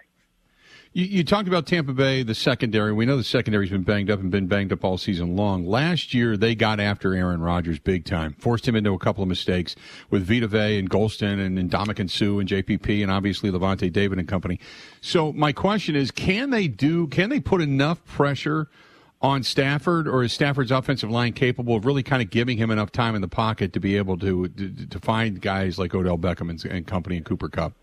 You, 0.93 1.05
you, 1.05 1.23
talked 1.23 1.47
about 1.47 1.67
Tampa 1.67 1.93
Bay, 1.93 2.21
the 2.21 2.35
secondary. 2.35 2.91
We 2.91 3.05
know 3.05 3.15
the 3.15 3.23
secondary's 3.23 3.69
been 3.69 3.83
banged 3.83 4.11
up 4.11 4.19
and 4.19 4.29
been 4.29 4.47
banged 4.47 4.73
up 4.73 4.83
all 4.83 4.97
season 4.97 5.37
long. 5.37 5.65
Last 5.65 6.13
year, 6.13 6.35
they 6.35 6.53
got 6.53 6.81
after 6.81 7.13
Aaron 7.13 7.39
Rodgers 7.39 7.79
big 7.79 8.03
time, 8.03 8.33
forced 8.33 8.67
him 8.67 8.75
into 8.75 8.91
a 8.91 8.99
couple 8.99 9.23
of 9.23 9.29
mistakes 9.29 9.73
with 10.09 10.27
Vita 10.27 10.47
Vea 10.47 10.77
and 10.77 10.89
Gholston 10.89 11.39
and, 11.39 11.57
and 11.57 11.71
Ndamukong 11.71 12.09
Suh 12.09 12.39
and 12.39 12.49
JPP 12.49 13.01
and 13.01 13.09
obviously 13.09 13.49
Lavonte 13.49 13.89
David 13.89 14.19
and 14.19 14.27
company. 14.27 14.59
So 14.99 15.31
my 15.31 15.53
question 15.53 15.95
is, 15.95 16.11
can 16.11 16.49
they 16.49 16.67
do? 16.67 17.07
Can 17.07 17.29
they 17.29 17.39
put 17.39 17.61
enough 17.61 18.03
pressure? 18.05 18.67
on 19.23 19.43
Stafford, 19.43 20.07
or 20.07 20.23
is 20.23 20.33
Stafford's 20.33 20.71
offensive 20.71 21.11
line 21.11 21.31
capable 21.33 21.75
of 21.75 21.85
really 21.85 22.01
kind 22.01 22.23
of 22.23 22.31
giving 22.31 22.57
him 22.57 22.71
enough 22.71 22.91
time 22.91 23.13
in 23.13 23.21
the 23.21 23.27
pocket 23.27 23.71
to 23.73 23.79
be 23.79 23.95
able 23.95 24.17
to 24.17 24.47
to, 24.47 24.87
to 24.87 24.99
find 24.99 25.39
guys 25.39 25.77
like 25.77 25.93
Odell 25.93 26.17
Beckham 26.17 26.49
and, 26.49 26.65
and 26.65 26.87
company 26.87 27.17
and 27.17 27.25
Cooper 27.25 27.47
Kupp? 27.47 27.73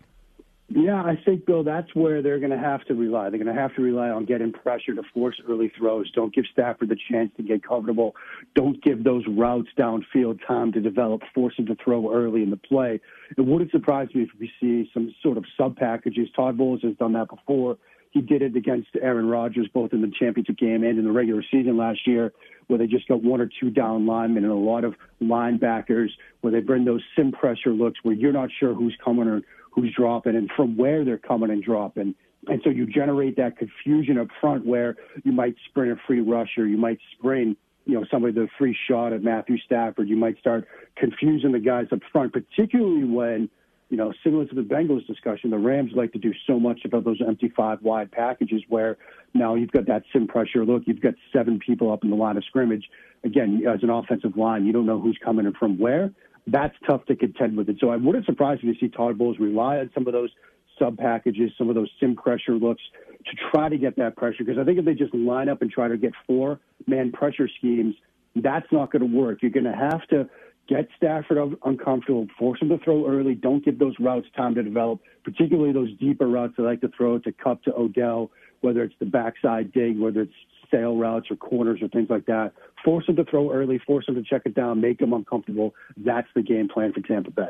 Yeah, 0.71 1.01
I 1.01 1.19
think, 1.25 1.47
Bill, 1.47 1.63
that's 1.63 1.95
where 1.95 2.21
they're 2.21 2.37
going 2.37 2.51
to 2.51 2.57
have 2.57 2.85
to 2.85 2.93
rely. 2.93 3.31
They're 3.31 3.43
going 3.43 3.53
to 3.53 3.59
have 3.59 3.75
to 3.75 3.81
rely 3.81 4.09
on 4.09 4.25
getting 4.25 4.51
pressure 4.51 4.93
to 4.93 5.01
force 5.13 5.41
early 5.49 5.71
throws. 5.75 6.11
Don't 6.11 6.33
give 6.33 6.45
Stafford 6.51 6.89
the 6.89 6.97
chance 7.09 7.31
to 7.37 7.43
get 7.43 7.63
comfortable. 7.63 8.15
Don't 8.53 8.81
give 8.83 9.03
those 9.03 9.23
routes 9.27 9.69
downfield 9.77 10.45
time 10.45 10.71
to 10.73 10.79
develop. 10.79 11.23
Force 11.33 11.55
him 11.57 11.65
to 11.67 11.75
throw 11.83 12.13
early 12.13 12.43
in 12.43 12.51
the 12.51 12.57
play. 12.57 13.01
It 13.35 13.41
wouldn't 13.41 13.71
surprise 13.71 14.09
me 14.13 14.23
if 14.23 14.29
we 14.39 14.51
see 14.61 14.91
some 14.93 15.13
sort 15.23 15.37
of 15.37 15.45
sub 15.57 15.75
packages. 15.75 16.29
Todd 16.35 16.57
Bowles 16.59 16.83
has 16.83 16.95
done 16.97 17.13
that 17.13 17.29
before. 17.29 17.77
He 18.11 18.21
did 18.21 18.41
it 18.41 18.55
against 18.55 18.89
Aaron 19.01 19.27
Rodgers, 19.27 19.67
both 19.73 19.93
in 19.93 20.01
the 20.01 20.11
championship 20.19 20.57
game 20.57 20.83
and 20.83 20.97
in 20.97 21.05
the 21.05 21.11
regular 21.11 21.43
season 21.51 21.77
last 21.77 22.07
year, 22.07 22.33
where 22.67 22.79
they 22.79 22.87
just 22.87 23.07
got 23.07 23.23
one 23.23 23.39
or 23.39 23.49
two 23.59 23.69
down 23.69 24.07
linemen 24.07 24.43
and 24.43 24.51
a 24.51 24.55
lot 24.55 24.83
of 24.83 24.95
linebackers, 25.21 26.09
where 26.41 26.51
they 26.51 26.59
bring 26.59 26.85
those 26.85 27.03
sim 27.15 27.31
pressure 27.31 27.71
looks 27.71 27.99
where 28.03 28.15
you're 28.15 28.31
not 28.31 28.49
sure 28.59 28.73
who's 28.73 28.97
coming 29.03 29.27
or 29.27 29.41
who's 29.71 29.93
dropping 29.95 30.35
and 30.35 30.49
from 30.55 30.75
where 30.75 31.05
they're 31.05 31.17
coming 31.19 31.51
and 31.51 31.63
dropping. 31.63 32.15
And 32.47 32.61
so 32.63 32.69
you 32.69 32.87
generate 32.87 33.35
that 33.37 33.57
confusion 33.57 34.17
up 34.17 34.27
front 34.41 34.65
where 34.65 34.95
you 35.23 35.31
might 35.31 35.55
spring 35.69 35.91
a 35.91 35.95
free 36.07 36.21
rusher, 36.21 36.65
you 36.65 36.77
might 36.77 36.99
spring, 37.17 37.55
you 37.85 37.93
know, 37.93 38.05
somebody 38.09 38.33
the 38.33 38.47
free 38.57 38.75
shot 38.87 39.13
at 39.13 39.23
Matthew 39.23 39.57
Stafford. 39.59 40.07
You 40.07 40.15
might 40.15 40.39
start 40.39 40.67
confusing 40.95 41.51
the 41.51 41.59
guys 41.59 41.87
up 41.91 41.99
front, 42.11 42.33
particularly 42.33 43.03
when, 43.03 43.49
you 43.89 43.97
know, 43.97 44.13
similar 44.23 44.45
to 44.45 44.55
the 44.55 44.61
Bengals 44.61 45.05
discussion, 45.07 45.49
the 45.49 45.57
Rams 45.57 45.91
like 45.95 46.13
to 46.13 46.19
do 46.19 46.33
so 46.45 46.59
much 46.59 46.81
about 46.85 47.05
those 47.05 47.19
empty 47.25 47.51
five 47.55 47.81
wide 47.81 48.11
packages 48.11 48.61
where 48.69 48.97
now 49.33 49.55
you've 49.55 49.71
got 49.71 49.87
that 49.87 50.03
sim 50.13 50.27
pressure 50.27 50.63
look, 50.65 50.83
you've 50.85 51.01
got 51.01 51.15
seven 51.33 51.59
people 51.59 51.91
up 51.91 52.03
in 52.03 52.09
the 52.09 52.15
line 52.15 52.37
of 52.37 52.43
scrimmage. 52.45 52.89
Again, 53.23 53.63
as 53.67 53.83
an 53.83 53.89
offensive 53.89 54.37
line, 54.37 54.65
you 54.65 54.73
don't 54.73 54.85
know 54.85 54.99
who's 54.99 55.17
coming 55.23 55.45
and 55.45 55.55
from 55.55 55.77
where 55.77 56.11
that's 56.51 56.75
tough 56.87 57.05
to 57.05 57.15
contend 57.15 57.57
with 57.57 57.69
it. 57.69 57.77
So 57.79 57.89
I 57.89 57.95
wouldn't 57.95 58.25
surprise 58.25 58.61
me 58.63 58.73
to 58.73 58.79
see 58.79 58.89
Todd 58.89 59.17
Bowles 59.17 59.37
rely 59.39 59.77
on 59.77 59.89
some 59.93 60.07
of 60.07 60.13
those 60.13 60.29
sub 60.77 60.97
packages, 60.97 61.51
some 61.57 61.69
of 61.69 61.75
those 61.75 61.89
sim 61.99 62.15
pressure 62.15 62.53
looks 62.53 62.81
to 63.25 63.31
try 63.51 63.69
to 63.69 63.77
get 63.77 63.97
that 63.97 64.15
pressure. 64.15 64.43
Because 64.43 64.57
I 64.57 64.63
think 64.63 64.79
if 64.79 64.85
they 64.85 64.93
just 64.93 65.13
line 65.13 65.49
up 65.49 65.61
and 65.61 65.69
try 65.69 65.87
to 65.87 65.97
get 65.97 66.13
four 66.25 66.59
man 66.87 67.11
pressure 67.11 67.49
schemes, 67.57 67.95
that's 68.35 68.67
not 68.71 68.91
going 68.91 69.01
to 69.01 69.17
work. 69.17 69.39
You're 69.41 69.51
going 69.51 69.65
to 69.65 69.75
have 69.75 70.07
to 70.09 70.29
get 70.69 70.87
Stafford 70.95 71.57
uncomfortable, 71.65 72.27
force 72.37 72.61
him 72.61 72.69
to 72.69 72.77
throw 72.77 73.09
early. 73.09 73.33
Don't 73.33 73.65
give 73.65 73.79
those 73.79 73.95
routes 73.99 74.27
time 74.37 74.55
to 74.55 74.63
develop, 74.63 75.01
particularly 75.23 75.73
those 75.73 75.91
deeper 75.97 76.27
routes 76.27 76.53
they 76.57 76.63
like 76.63 76.81
to 76.81 76.89
throw 76.95 77.17
to 77.19 77.31
Kupp 77.31 77.63
to 77.63 77.75
Odell, 77.75 78.29
whether 78.61 78.83
it's 78.83 78.93
the 78.99 79.05
backside 79.05 79.73
dig, 79.73 79.99
whether 79.99 80.21
it's 80.21 80.33
sail 80.71 80.95
routes 80.95 81.27
or 81.31 81.35
corners 81.35 81.79
or 81.81 81.87
things 81.87 82.09
like 82.09 82.27
that. 82.27 82.53
Force 82.85 83.07
him 83.07 83.15
to 83.15 83.25
throw 83.25 83.51
early, 83.51 83.79
force 83.79 84.07
him 84.07 84.15
to 84.15 84.23
check 84.23 84.43
it 84.45 84.53
down, 84.53 84.79
make 84.79 85.01
him 85.01 85.13
uncomfortable. 85.13 85.73
That's 85.97 86.27
the 86.35 86.43
game 86.43 86.69
plan 86.69 86.93
for 86.93 87.01
Tampa 87.01 87.31
Bay. 87.31 87.49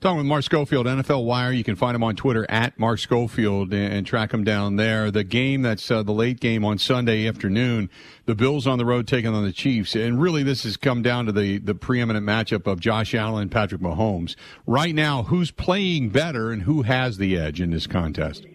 Talking 0.00 0.18
with 0.18 0.26
Mark 0.26 0.44
Schofield, 0.44 0.86
NFL 0.86 1.24
Wire. 1.24 1.50
You 1.50 1.64
can 1.64 1.74
find 1.74 1.96
him 1.96 2.04
on 2.04 2.14
Twitter 2.14 2.46
at 2.48 2.78
Mark 2.78 3.00
Schofield 3.00 3.74
and, 3.74 4.06
track 4.06 4.32
him 4.32 4.44
down 4.44 4.76
there. 4.76 5.10
The 5.10 5.24
game 5.24 5.62
that's 5.62 5.90
uh, 5.90 6.04
the 6.04 6.12
late 6.12 6.38
game 6.38 6.64
on 6.64 6.78
Sunday 6.78 7.26
afternoon, 7.26 7.90
the 8.24 8.36
Bills 8.36 8.64
on 8.68 8.78
the 8.78 8.84
road 8.84 9.08
taking 9.08 9.34
on 9.34 9.42
the 9.42 9.50
Chiefs. 9.50 9.96
And 9.96 10.22
really, 10.22 10.44
this 10.44 10.62
has 10.62 10.76
come 10.76 11.02
down 11.02 11.26
to 11.26 11.32
the, 11.32 11.58
the 11.58 11.74
preeminent 11.74 12.24
matchup 12.24 12.68
of 12.68 12.78
Josh 12.78 13.12
Allen 13.12 13.42
and 13.42 13.50
Patrick 13.50 13.80
Mahomes. 13.80 14.36
Right 14.68 14.94
now, 14.94 15.24
who's 15.24 15.50
playing 15.50 16.10
better 16.10 16.52
and 16.52 16.62
who 16.62 16.82
has 16.82 17.18
the 17.18 17.36
edge 17.36 17.60
in 17.60 17.70
this 17.70 17.88
contest? 17.88 18.46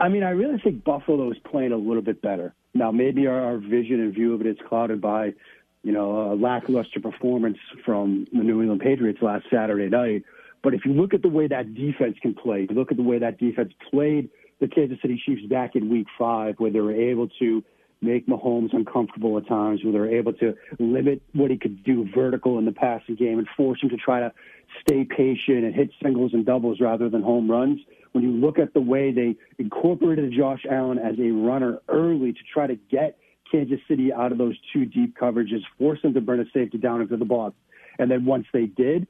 I 0.00 0.08
mean, 0.08 0.24
I 0.24 0.30
really 0.30 0.58
think 0.58 0.82
Buffalo 0.82 1.30
is 1.30 1.38
playing 1.48 1.70
a 1.70 1.76
little 1.76 2.02
bit 2.02 2.20
better. 2.20 2.52
Now, 2.74 2.90
maybe 2.90 3.28
our, 3.28 3.40
our 3.40 3.58
vision 3.58 4.00
and 4.00 4.12
view 4.12 4.34
of 4.34 4.40
it 4.40 4.48
is 4.48 4.56
clouded 4.68 5.00
by, 5.00 5.34
you 5.84 5.92
know, 5.92 6.32
a 6.32 6.34
lackluster 6.34 6.98
performance 6.98 7.58
from 7.84 8.26
the 8.32 8.42
New 8.42 8.60
England 8.60 8.80
Patriots 8.80 9.22
last 9.22 9.44
Saturday 9.52 9.88
night. 9.88 10.24
But 10.64 10.72
if 10.72 10.86
you 10.86 10.94
look 10.94 11.12
at 11.12 11.20
the 11.20 11.28
way 11.28 11.46
that 11.46 11.74
defense 11.74 12.16
can 12.22 12.34
play, 12.34 12.66
you 12.68 12.74
look 12.74 12.90
at 12.90 12.96
the 12.96 13.02
way 13.02 13.18
that 13.18 13.38
defense 13.38 13.72
played 13.90 14.30
the 14.60 14.66
Kansas 14.66 14.98
City 15.02 15.22
Chiefs 15.24 15.46
back 15.46 15.76
in 15.76 15.90
Week 15.90 16.06
Five, 16.18 16.54
where 16.56 16.70
they 16.70 16.80
were 16.80 16.94
able 16.94 17.28
to 17.38 17.62
make 18.00 18.26
Mahomes 18.26 18.72
uncomfortable 18.72 19.36
at 19.36 19.46
times, 19.46 19.84
where 19.84 19.92
they 19.92 19.98
were 19.98 20.10
able 20.10 20.32
to 20.32 20.54
limit 20.78 21.22
what 21.34 21.50
he 21.50 21.58
could 21.58 21.84
do 21.84 22.08
vertical 22.14 22.58
in 22.58 22.64
the 22.64 22.72
passing 22.72 23.14
game 23.14 23.38
and 23.38 23.46
force 23.56 23.82
him 23.82 23.90
to 23.90 23.96
try 23.96 24.20
to 24.20 24.32
stay 24.80 25.04
patient 25.04 25.64
and 25.64 25.74
hit 25.74 25.90
singles 26.02 26.32
and 26.32 26.46
doubles 26.46 26.80
rather 26.80 27.08
than 27.10 27.22
home 27.22 27.50
runs 27.50 27.80
when 28.12 28.24
you 28.24 28.30
look 28.30 28.58
at 28.58 28.72
the 28.74 28.80
way 28.80 29.10
they 29.12 29.36
incorporated 29.58 30.32
Josh 30.32 30.64
Allen 30.70 30.98
as 30.98 31.18
a 31.18 31.30
runner 31.30 31.80
early 31.88 32.32
to 32.32 32.38
try 32.52 32.66
to 32.66 32.76
get 32.90 33.18
Kansas 33.50 33.80
City 33.88 34.12
out 34.12 34.32
of 34.32 34.38
those 34.38 34.56
two 34.72 34.86
deep 34.86 35.18
coverages, 35.18 35.60
force 35.78 36.00
them 36.02 36.14
to 36.14 36.20
burn 36.20 36.40
a 36.40 36.44
safety 36.54 36.78
down 36.78 37.00
into 37.00 37.16
the 37.16 37.24
box. 37.24 37.54
And 37.98 38.10
then 38.10 38.24
once 38.24 38.46
they 38.52 38.66
did, 38.66 39.06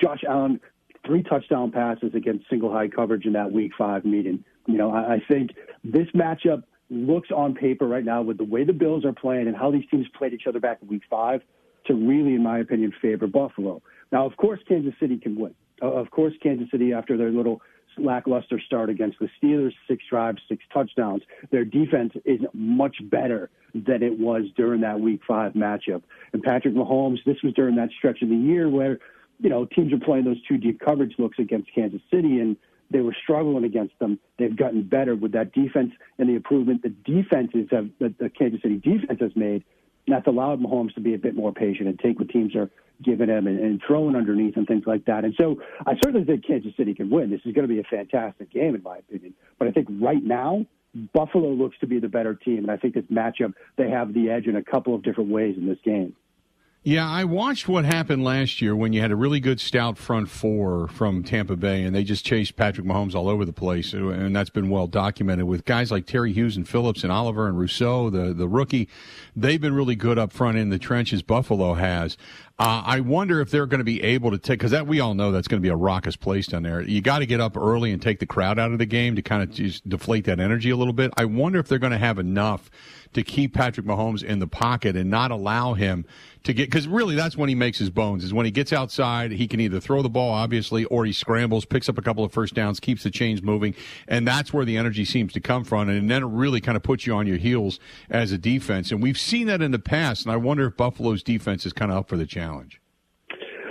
Josh 0.00 0.22
Allen, 0.28 0.60
three 1.06 1.22
touchdown 1.22 1.70
passes 1.70 2.14
against 2.14 2.48
single 2.48 2.72
high 2.72 2.88
coverage 2.88 3.24
in 3.24 3.32
that 3.34 3.52
week 3.52 3.72
five 3.76 4.04
meeting. 4.04 4.44
You 4.66 4.78
know, 4.78 4.90
I, 4.90 5.14
I 5.14 5.22
think 5.26 5.50
this 5.84 6.06
matchup 6.14 6.64
looks 6.90 7.28
on 7.34 7.54
paper 7.54 7.86
right 7.86 8.04
now 8.04 8.22
with 8.22 8.38
the 8.38 8.44
way 8.44 8.64
the 8.64 8.72
Bills 8.72 9.04
are 9.04 9.12
playing 9.12 9.46
and 9.46 9.56
how 9.56 9.70
these 9.70 9.84
teams 9.90 10.06
played 10.16 10.32
each 10.32 10.46
other 10.46 10.60
back 10.60 10.78
in 10.82 10.88
week 10.88 11.02
five 11.10 11.42
to 11.86 11.94
really, 11.94 12.34
in 12.34 12.42
my 12.42 12.58
opinion, 12.58 12.92
favor 13.00 13.26
Buffalo. 13.26 13.82
Now, 14.12 14.26
of 14.26 14.36
course, 14.36 14.60
Kansas 14.68 14.94
City 15.00 15.18
can 15.18 15.36
win. 15.36 15.54
Uh, 15.80 15.92
of 15.92 16.10
course, 16.10 16.32
Kansas 16.42 16.70
City, 16.70 16.92
after 16.92 17.16
their 17.16 17.30
little 17.30 17.60
lackluster 17.96 18.60
start 18.60 18.90
against 18.90 19.18
the 19.18 19.28
Steelers, 19.42 19.72
six 19.86 20.04
drives, 20.08 20.40
six 20.48 20.62
touchdowns. 20.72 21.22
Their 21.50 21.64
defense 21.64 22.12
is 22.24 22.40
much 22.52 22.96
better 23.02 23.50
than 23.74 24.02
it 24.02 24.18
was 24.18 24.44
during 24.56 24.80
that 24.82 25.00
Week 25.00 25.20
Five 25.26 25.52
matchup. 25.52 26.02
And 26.32 26.42
Patrick 26.42 26.74
Mahomes, 26.74 27.18
this 27.24 27.36
was 27.42 27.52
during 27.54 27.76
that 27.76 27.90
stretch 27.98 28.22
of 28.22 28.28
the 28.28 28.36
year 28.36 28.68
where 28.68 28.98
you 29.40 29.48
know 29.48 29.64
teams 29.66 29.92
are 29.92 29.98
playing 29.98 30.24
those 30.24 30.42
two 30.46 30.58
deep 30.58 30.80
coverage 30.80 31.14
looks 31.18 31.38
against 31.38 31.72
Kansas 31.74 32.00
City, 32.10 32.40
and 32.40 32.56
they 32.90 33.00
were 33.00 33.16
struggling 33.22 33.64
against 33.64 33.98
them. 33.98 34.18
They've 34.38 34.56
gotten 34.56 34.82
better 34.82 35.14
with 35.14 35.32
that 35.32 35.52
defense 35.52 35.92
and 36.18 36.28
the 36.28 36.34
improvement 36.34 36.82
the 36.82 36.88
defenses 36.88 37.68
have 37.70 37.90
that 38.00 38.18
the 38.18 38.30
Kansas 38.30 38.62
City 38.62 38.76
defense 38.76 39.20
has 39.20 39.32
made. 39.36 39.64
And 40.06 40.16
that's 40.16 40.26
allowed 40.26 40.60
Mahomes 40.60 40.94
to 40.94 41.00
be 41.00 41.12
a 41.12 41.18
bit 41.18 41.36
more 41.36 41.52
patient 41.52 41.88
and 41.88 41.98
take 41.98 42.18
what 42.18 42.30
teams 42.30 42.56
are 42.56 42.70
giving 43.02 43.28
him 43.28 43.46
and, 43.46 43.58
and 43.60 43.80
throwing 43.86 44.16
underneath 44.16 44.56
and 44.56 44.66
things 44.66 44.84
like 44.86 45.04
that. 45.04 45.24
And 45.24 45.34
so 45.38 45.60
I 45.86 45.94
certainly 46.02 46.24
think 46.24 46.46
Kansas 46.46 46.72
City 46.76 46.94
can 46.94 47.10
win. 47.10 47.30
This 47.30 47.42
is 47.44 47.52
going 47.52 47.68
to 47.68 47.72
be 47.72 47.78
a 47.78 47.84
fantastic 47.84 48.50
game, 48.50 48.74
in 48.74 48.82
my 48.82 48.98
opinion. 48.98 49.34
But 49.58 49.68
I 49.68 49.72
think 49.72 49.88
right 50.00 50.22
now, 50.22 50.64
Buffalo 51.12 51.50
looks 51.50 51.78
to 51.80 51.86
be 51.86 52.00
the 52.00 52.08
better 52.08 52.34
team. 52.34 52.58
And 52.58 52.70
I 52.70 52.78
think 52.78 52.94
this 52.94 53.04
matchup, 53.04 53.52
they 53.76 53.90
have 53.90 54.14
the 54.14 54.30
edge 54.30 54.46
in 54.46 54.56
a 54.56 54.64
couple 54.64 54.94
of 54.94 55.02
different 55.02 55.30
ways 55.30 55.56
in 55.58 55.66
this 55.68 55.78
game. 55.84 56.16
Yeah, 56.84 57.10
I 57.10 57.24
watched 57.24 57.68
what 57.68 57.84
happened 57.84 58.24
last 58.24 58.62
year 58.62 58.74
when 58.74 58.92
you 58.92 59.00
had 59.00 59.10
a 59.10 59.16
really 59.16 59.40
good 59.40 59.60
stout 59.60 59.98
front 59.98 60.30
four 60.30 60.86
from 60.88 61.24
Tampa 61.24 61.56
Bay, 61.56 61.82
and 61.82 61.94
they 61.94 62.04
just 62.04 62.24
chased 62.24 62.56
Patrick 62.56 62.86
Mahomes 62.86 63.14
all 63.16 63.28
over 63.28 63.44
the 63.44 63.52
place, 63.52 63.92
and 63.92 64.34
that's 64.34 64.48
been 64.48 64.70
well 64.70 64.86
documented 64.86 65.46
with 65.46 65.64
guys 65.64 65.90
like 65.90 66.06
Jerry 66.06 66.32
Hughes 66.32 66.56
and 66.56 66.66
Phillips 66.66 67.02
and 67.02 67.12
Oliver 67.12 67.48
and 67.48 67.58
Rousseau, 67.58 68.10
the 68.10 68.32
the 68.32 68.48
rookie. 68.48 68.88
They've 69.36 69.60
been 69.60 69.74
really 69.74 69.96
good 69.96 70.18
up 70.18 70.32
front 70.32 70.56
in 70.56 70.70
the 70.70 70.78
trenches. 70.78 71.20
Buffalo 71.20 71.74
has. 71.74 72.16
Uh, 72.60 72.82
I 72.86 73.00
wonder 73.00 73.40
if 73.40 73.50
they're 73.50 73.66
going 73.66 73.78
to 73.78 73.84
be 73.84 74.02
able 74.02 74.30
to 74.30 74.38
take 74.38 74.58
because 74.58 74.70
that 74.70 74.86
we 74.86 74.98
all 74.98 75.14
know 75.14 75.30
that's 75.30 75.46
going 75.46 75.60
to 75.60 75.66
be 75.66 75.72
a 75.72 75.76
raucous 75.76 76.16
place 76.16 76.46
down 76.46 76.62
there. 76.62 76.80
You 76.80 77.00
got 77.00 77.18
to 77.18 77.26
get 77.26 77.40
up 77.40 77.56
early 77.56 77.92
and 77.92 78.00
take 78.00 78.18
the 78.18 78.26
crowd 78.26 78.58
out 78.58 78.72
of 78.72 78.78
the 78.78 78.86
game 78.86 79.14
to 79.16 79.22
kind 79.22 79.42
of 79.42 79.50
just 79.50 79.88
deflate 79.88 80.24
that 80.24 80.40
energy 80.40 80.70
a 80.70 80.76
little 80.76 80.92
bit. 80.92 81.12
I 81.16 81.24
wonder 81.24 81.58
if 81.58 81.68
they're 81.68 81.78
going 81.78 81.92
to 81.92 81.98
have 81.98 82.18
enough 82.18 82.70
to 83.18 83.24
keep 83.24 83.54
Patrick 83.54 83.86
Mahomes 83.86 84.22
in 84.22 84.38
the 84.38 84.46
pocket 84.46 84.96
and 84.96 85.10
not 85.10 85.30
allow 85.30 85.74
him 85.74 86.04
to 86.44 86.52
get 86.52 86.70
because 86.70 86.86
really 86.86 87.14
that's 87.14 87.36
when 87.36 87.48
he 87.48 87.54
makes 87.54 87.78
his 87.78 87.90
bones 87.90 88.24
is 88.24 88.32
when 88.32 88.46
he 88.46 88.52
gets 88.52 88.72
outside 88.72 89.32
he 89.32 89.48
can 89.48 89.58
either 89.60 89.80
throw 89.80 90.02
the 90.02 90.08
ball 90.08 90.30
obviously 90.30 90.84
or 90.84 91.04
he 91.04 91.12
scrambles 91.12 91.64
picks 91.64 91.88
up 91.88 91.98
a 91.98 92.02
couple 92.02 92.24
of 92.24 92.32
first 92.32 92.54
downs 92.54 92.78
keeps 92.78 93.02
the 93.02 93.10
chains 93.10 93.42
moving 93.42 93.74
and 94.06 94.26
that's 94.26 94.52
where 94.52 94.64
the 94.64 94.76
energy 94.76 95.04
seems 95.04 95.32
to 95.32 95.40
come 95.40 95.64
from 95.64 95.88
and 95.88 96.08
then 96.08 96.22
it 96.22 96.26
really 96.26 96.60
kind 96.60 96.76
of 96.76 96.82
puts 96.82 97.06
you 97.06 97.12
on 97.12 97.26
your 97.26 97.36
heels 97.36 97.80
as 98.08 98.30
a 98.30 98.38
defense 98.38 98.92
and 98.92 99.02
we've 99.02 99.18
seen 99.18 99.48
that 99.48 99.60
in 99.60 99.72
the 99.72 99.78
past 99.78 100.24
and 100.24 100.32
I 100.32 100.36
wonder 100.36 100.66
if 100.66 100.76
Buffalo's 100.76 101.22
defense 101.22 101.66
is 101.66 101.72
kind 101.72 101.90
of 101.90 101.98
up 101.98 102.08
for 102.08 102.16
the 102.16 102.26
challenge. 102.26 102.80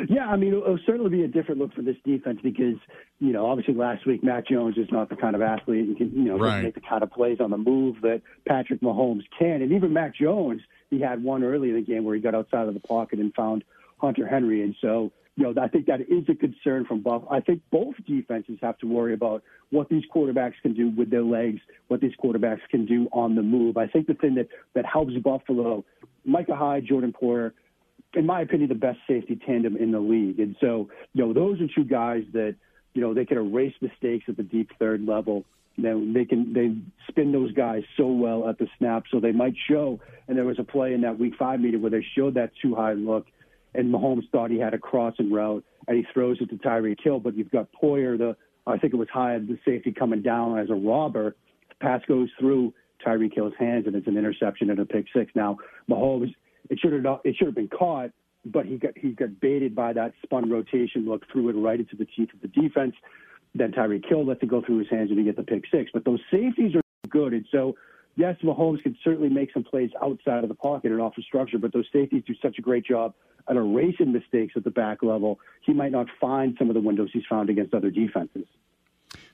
Yeah, 0.10 0.28
I 0.28 0.38
mean, 0.38 0.54
it'll 0.54 0.80
certainly 0.86 1.10
be 1.10 1.24
a 1.24 1.28
different 1.28 1.60
look 1.60 1.74
for 1.74 1.82
this 1.82 1.98
defense 2.06 2.40
because, 2.42 2.76
you 3.20 3.34
know, 3.34 3.46
obviously 3.46 3.74
last 3.74 4.06
week 4.06 4.24
Mac 4.24 4.48
Jones 4.48 4.78
is 4.78 4.88
not 4.92 5.10
the 5.10 5.16
kind 5.16 5.36
of 5.36 5.42
athlete 5.42 5.88
and 5.88 5.98
can, 5.98 6.12
you 6.12 6.24
know, 6.24 6.38
right. 6.38 6.64
make 6.64 6.76
the 6.76 6.82
kind 6.82 7.04
of 7.04 7.12
plays 7.12 7.40
on 7.40 7.52
the 7.52 7.58
move 7.58 7.98
that 8.02 8.22
Patrick 8.48 8.82
Mahomes 8.82 9.24
can. 9.38 9.62
And 9.62 9.72
even 9.74 9.94
Mac 9.94 10.16
Jones, 10.16 10.62
he 10.90 11.02
had 11.02 11.24
one 11.24 11.44
early 11.44 11.70
in 11.70 11.76
the 11.76 11.82
game 11.82 12.04
where 12.04 12.16
he 12.16 12.22
got 12.22 12.36
outside 12.36 12.68
of 12.68 12.74
the 12.74 12.80
pocket 12.80 13.20
and 13.20 13.34
found 13.34 13.64
Hunter 13.98 14.28
Henry. 14.28 14.64
And 14.64 14.76
so, 14.82 15.12
you 15.36 15.44
know, 15.44 15.62
I 15.62 15.68
think 15.68 15.86
that 15.88 16.02
is 16.02 16.24
a 16.30 16.36
concern 16.36 16.86
from 16.86 17.02
Buff. 17.02 17.24
I 17.30 17.42
think 17.42 17.62
both 17.72 17.96
defenses 18.08 18.58
have 18.62 18.78
to 18.80 18.88
worry 18.88 19.14
about 19.14 19.44
what 19.70 19.90
these 19.90 20.04
quarterbacks 20.14 20.56
can 20.62 20.74
do 20.74 20.90
with 20.90 21.10
their 21.10 21.24
legs, 21.24 21.60
what 21.90 22.02
these 22.02 22.14
quarterbacks 22.24 22.62
can 22.72 22.86
do 22.86 23.08
on 23.12 23.36
the 23.36 23.44
move. 23.44 23.78
I 23.78 23.88
think 23.88 24.08
the 24.08 24.14
thing 24.14 24.36
that, 24.36 24.48
that 24.74 24.86
helps 24.86 25.14
Buffalo, 25.18 25.86
Micah 26.26 26.56
Hyde, 26.56 26.86
Jordan 26.86 27.14
Poyer, 27.14 27.52
in 28.18 28.26
my 28.26 28.42
opinion, 28.42 28.70
the 28.70 28.76
best 28.76 29.00
safety 29.08 29.40
tandem 29.46 29.78
in 29.78 29.92
the 29.92 30.00
league. 30.00 30.40
And 30.40 30.56
so, 30.60 30.90
you 31.14 31.24
know, 31.24 31.34
those 31.34 31.62
are 31.62 31.68
two 31.74 31.84
guys 31.84 32.24
that, 32.34 32.56
you 32.94 33.02
know, 33.02 33.14
they 33.14 33.26
can 33.26 33.38
erase 33.38 33.76
mistakes 33.80 34.26
at 34.28 34.38
the 34.38 34.44
deep 34.44 34.72
third 34.80 35.06
level. 35.06 35.46
You 35.76 36.12
they 36.12 36.26
can 36.26 36.54
they 36.54 36.76
spin 37.08 37.32
those 37.32 37.52
guys 37.52 37.84
so 37.96 38.08
well 38.08 38.50
at 38.50 38.58
the 38.58 38.68
snap, 38.80 39.04
so 39.12 39.20
they 39.20 39.32
might 39.32 39.54
show. 39.70 40.00
And 40.28 40.36
there 40.36 40.46
was 40.46 40.58
a 40.58 40.64
play 40.64 40.94
in 40.94 41.02
that 41.02 41.20
Week 41.20 41.34
Five 41.38 41.60
meeting 41.60 41.84
where 41.84 41.92
they 41.92 42.04
showed 42.16 42.34
that 42.34 42.52
too 42.60 42.74
high 42.74 42.94
look, 42.94 43.28
and 43.76 43.94
Mahomes 43.94 44.28
thought 44.32 44.50
he 44.50 44.58
had 44.58 44.74
a 44.74 44.80
crossing 44.80 45.32
route, 45.32 45.64
and 45.88 45.96
he 45.96 46.04
throws 46.12 46.38
it 46.42 46.50
to 46.50 46.56
Tyreek 46.56 46.98
Hill. 47.04 47.20
But 47.20 47.38
you've 47.38 47.52
got 47.52 47.68
Poyer, 47.80 48.18
the 48.18 48.36
I 48.66 48.80
think 48.80 48.94
it 48.94 48.98
was 48.98 49.08
Hyde, 49.14 49.48
the 49.48 49.60
safety 49.64 49.92
coming 49.92 50.24
down 50.24 50.58
as 50.58 50.72
a 50.72 50.74
robber. 50.74 51.36
The 51.70 51.76
pass 51.76 52.02
goes 52.08 52.30
through 52.40 52.74
Tyreek 53.06 53.36
Hill's 53.36 53.54
hands, 53.60 53.86
and 53.86 53.96
it's 53.96 54.08
an 54.08 54.18
interception 54.18 54.72
and 54.72 54.80
a 54.80 54.86
pick 54.86 55.06
six. 55.16 55.32
Now 55.36 55.58
Mahomes 55.88 56.34
it 56.70 56.80
should 56.80 56.94
have 56.94 57.20
it 57.24 57.36
should 57.36 57.48
have 57.48 57.56
been 57.56 57.68
caught, 57.68 58.12
but 58.46 58.66
he 58.66 58.78
got 58.78 58.98
he 58.98 59.12
got 59.12 59.40
baited 59.40 59.76
by 59.76 59.94
that 59.94 60.14
spun 60.24 60.50
rotation 60.50 61.06
look, 61.08 61.26
threw 61.32 61.50
it 61.50 61.54
right 61.54 61.80
into 61.80 61.96
the 61.96 62.06
teeth 62.06 62.30
of 62.34 62.42
the 62.42 62.48
defense. 62.48 62.96
Then 63.56 63.72
Tyreek 63.72 64.08
Hill 64.08 64.26
lets 64.26 64.44
it 64.44 64.50
go 64.50 64.62
through 64.62 64.80
his 64.80 64.90
hands 64.90 65.10
and 65.10 65.20
he 65.20 65.26
get 65.26 65.36
the 65.36 65.44
pick 65.44 65.64
six. 65.72 65.90
But 65.94 66.06
those 66.06 66.20
safeties 66.32 66.76
are 66.76 66.82
good, 67.10 67.34
and 67.34 67.46
so 67.52 67.76
yes, 68.16 68.36
Mahomes 68.44 68.82
can 68.84 68.98
certainly 69.04 69.30
make 69.30 69.52
some 69.54 69.64
plays 69.64 69.92
outside 70.02 70.44
of 70.44 70.50
the 70.50 70.56
pocket 70.56 70.92
and 70.92 71.02
off 71.02 71.16
the 71.16 71.24
structure, 71.24 71.58
but 71.58 71.74
those 71.74 71.88
safeties 71.94 72.24
do 72.28 72.34
such 72.42 72.58
a 72.60 72.62
great 72.62 72.86
job 72.86 73.14
at 73.50 73.56
erasing 73.56 74.12
mistakes 74.12 74.54
at 74.58 74.64
the 74.64 74.72
back 74.72 75.02
level. 75.02 75.40
He 75.66 75.74
might 75.74 75.92
not 75.92 76.08
find 76.20 76.56
some 76.60 76.70
of 76.70 76.74
the 76.74 76.82
windows 76.82 77.10
he's 77.14 77.24
found 77.30 77.50
against 77.50 77.74
other 77.74 77.90
defenses. 77.90 78.46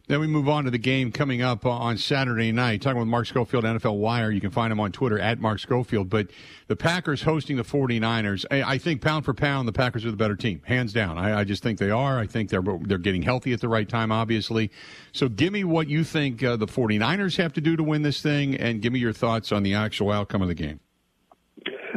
Then 0.08 0.20
we 0.20 0.28
move 0.28 0.50
on 0.50 0.66
to 0.66 0.72
the 0.72 0.78
game 0.78 1.14
coming 1.14 1.42
up 1.42 1.66
on 1.66 1.98
Saturday 1.98 2.52
night. 2.52 2.82
Talking 2.82 3.00
with 3.00 3.08
Mark 3.08 3.26
Schofield, 3.26 3.64
NFL 3.64 4.00
Wire. 4.00 4.32
You 4.32 4.42
can 4.42 4.52
find 4.52 4.70
him 4.70 4.82
on 4.82 4.92
Twitter 4.92 5.18
at 5.18 5.40
Mark 5.40 5.60
Schofield. 5.60 6.10
But 6.10 6.28
the 6.68 6.76
Packers 6.76 7.22
hosting 7.22 7.56
the 7.56 7.64
49ers. 7.64 8.46
I 8.52 8.78
think 8.78 9.02
pound 9.02 9.24
for 9.24 9.34
pound, 9.34 9.66
the 9.66 9.72
Packers 9.72 10.04
are 10.06 10.12
the 10.12 10.18
better 10.18 10.36
team, 10.36 10.62
hands 10.66 10.92
down. 10.92 11.18
I, 11.18 11.40
I 11.40 11.44
just 11.46 11.64
think 11.64 11.80
they 11.80 11.90
are. 11.90 12.20
I 12.20 12.28
think 12.28 12.50
they're 12.50 12.64
they're 12.82 12.98
getting 12.98 13.22
healthy 13.22 13.54
at 13.54 13.62
the 13.62 13.70
right 13.70 13.88
time, 13.88 14.12
obviously. 14.12 14.72
So 15.14 15.30
give 15.30 15.54
me 15.54 15.64
what 15.64 15.88
you 15.88 16.04
think 16.04 16.44
uh, 16.44 16.58
the 16.58 16.68
49ers 16.68 17.38
have 17.38 17.54
to 17.54 17.62
do 17.62 17.78
to 17.78 17.84
win 17.84 18.02
this 18.02 18.22
thing, 18.22 18.56
and 18.56 18.82
give 18.82 18.92
me 18.92 19.00
your 19.00 19.14
thoughts 19.14 19.54
on 19.54 19.64
the 19.64 19.74
actual 19.74 20.12
outcome 20.12 20.42
of 20.42 20.50
the 20.50 20.54
game. 20.54 20.82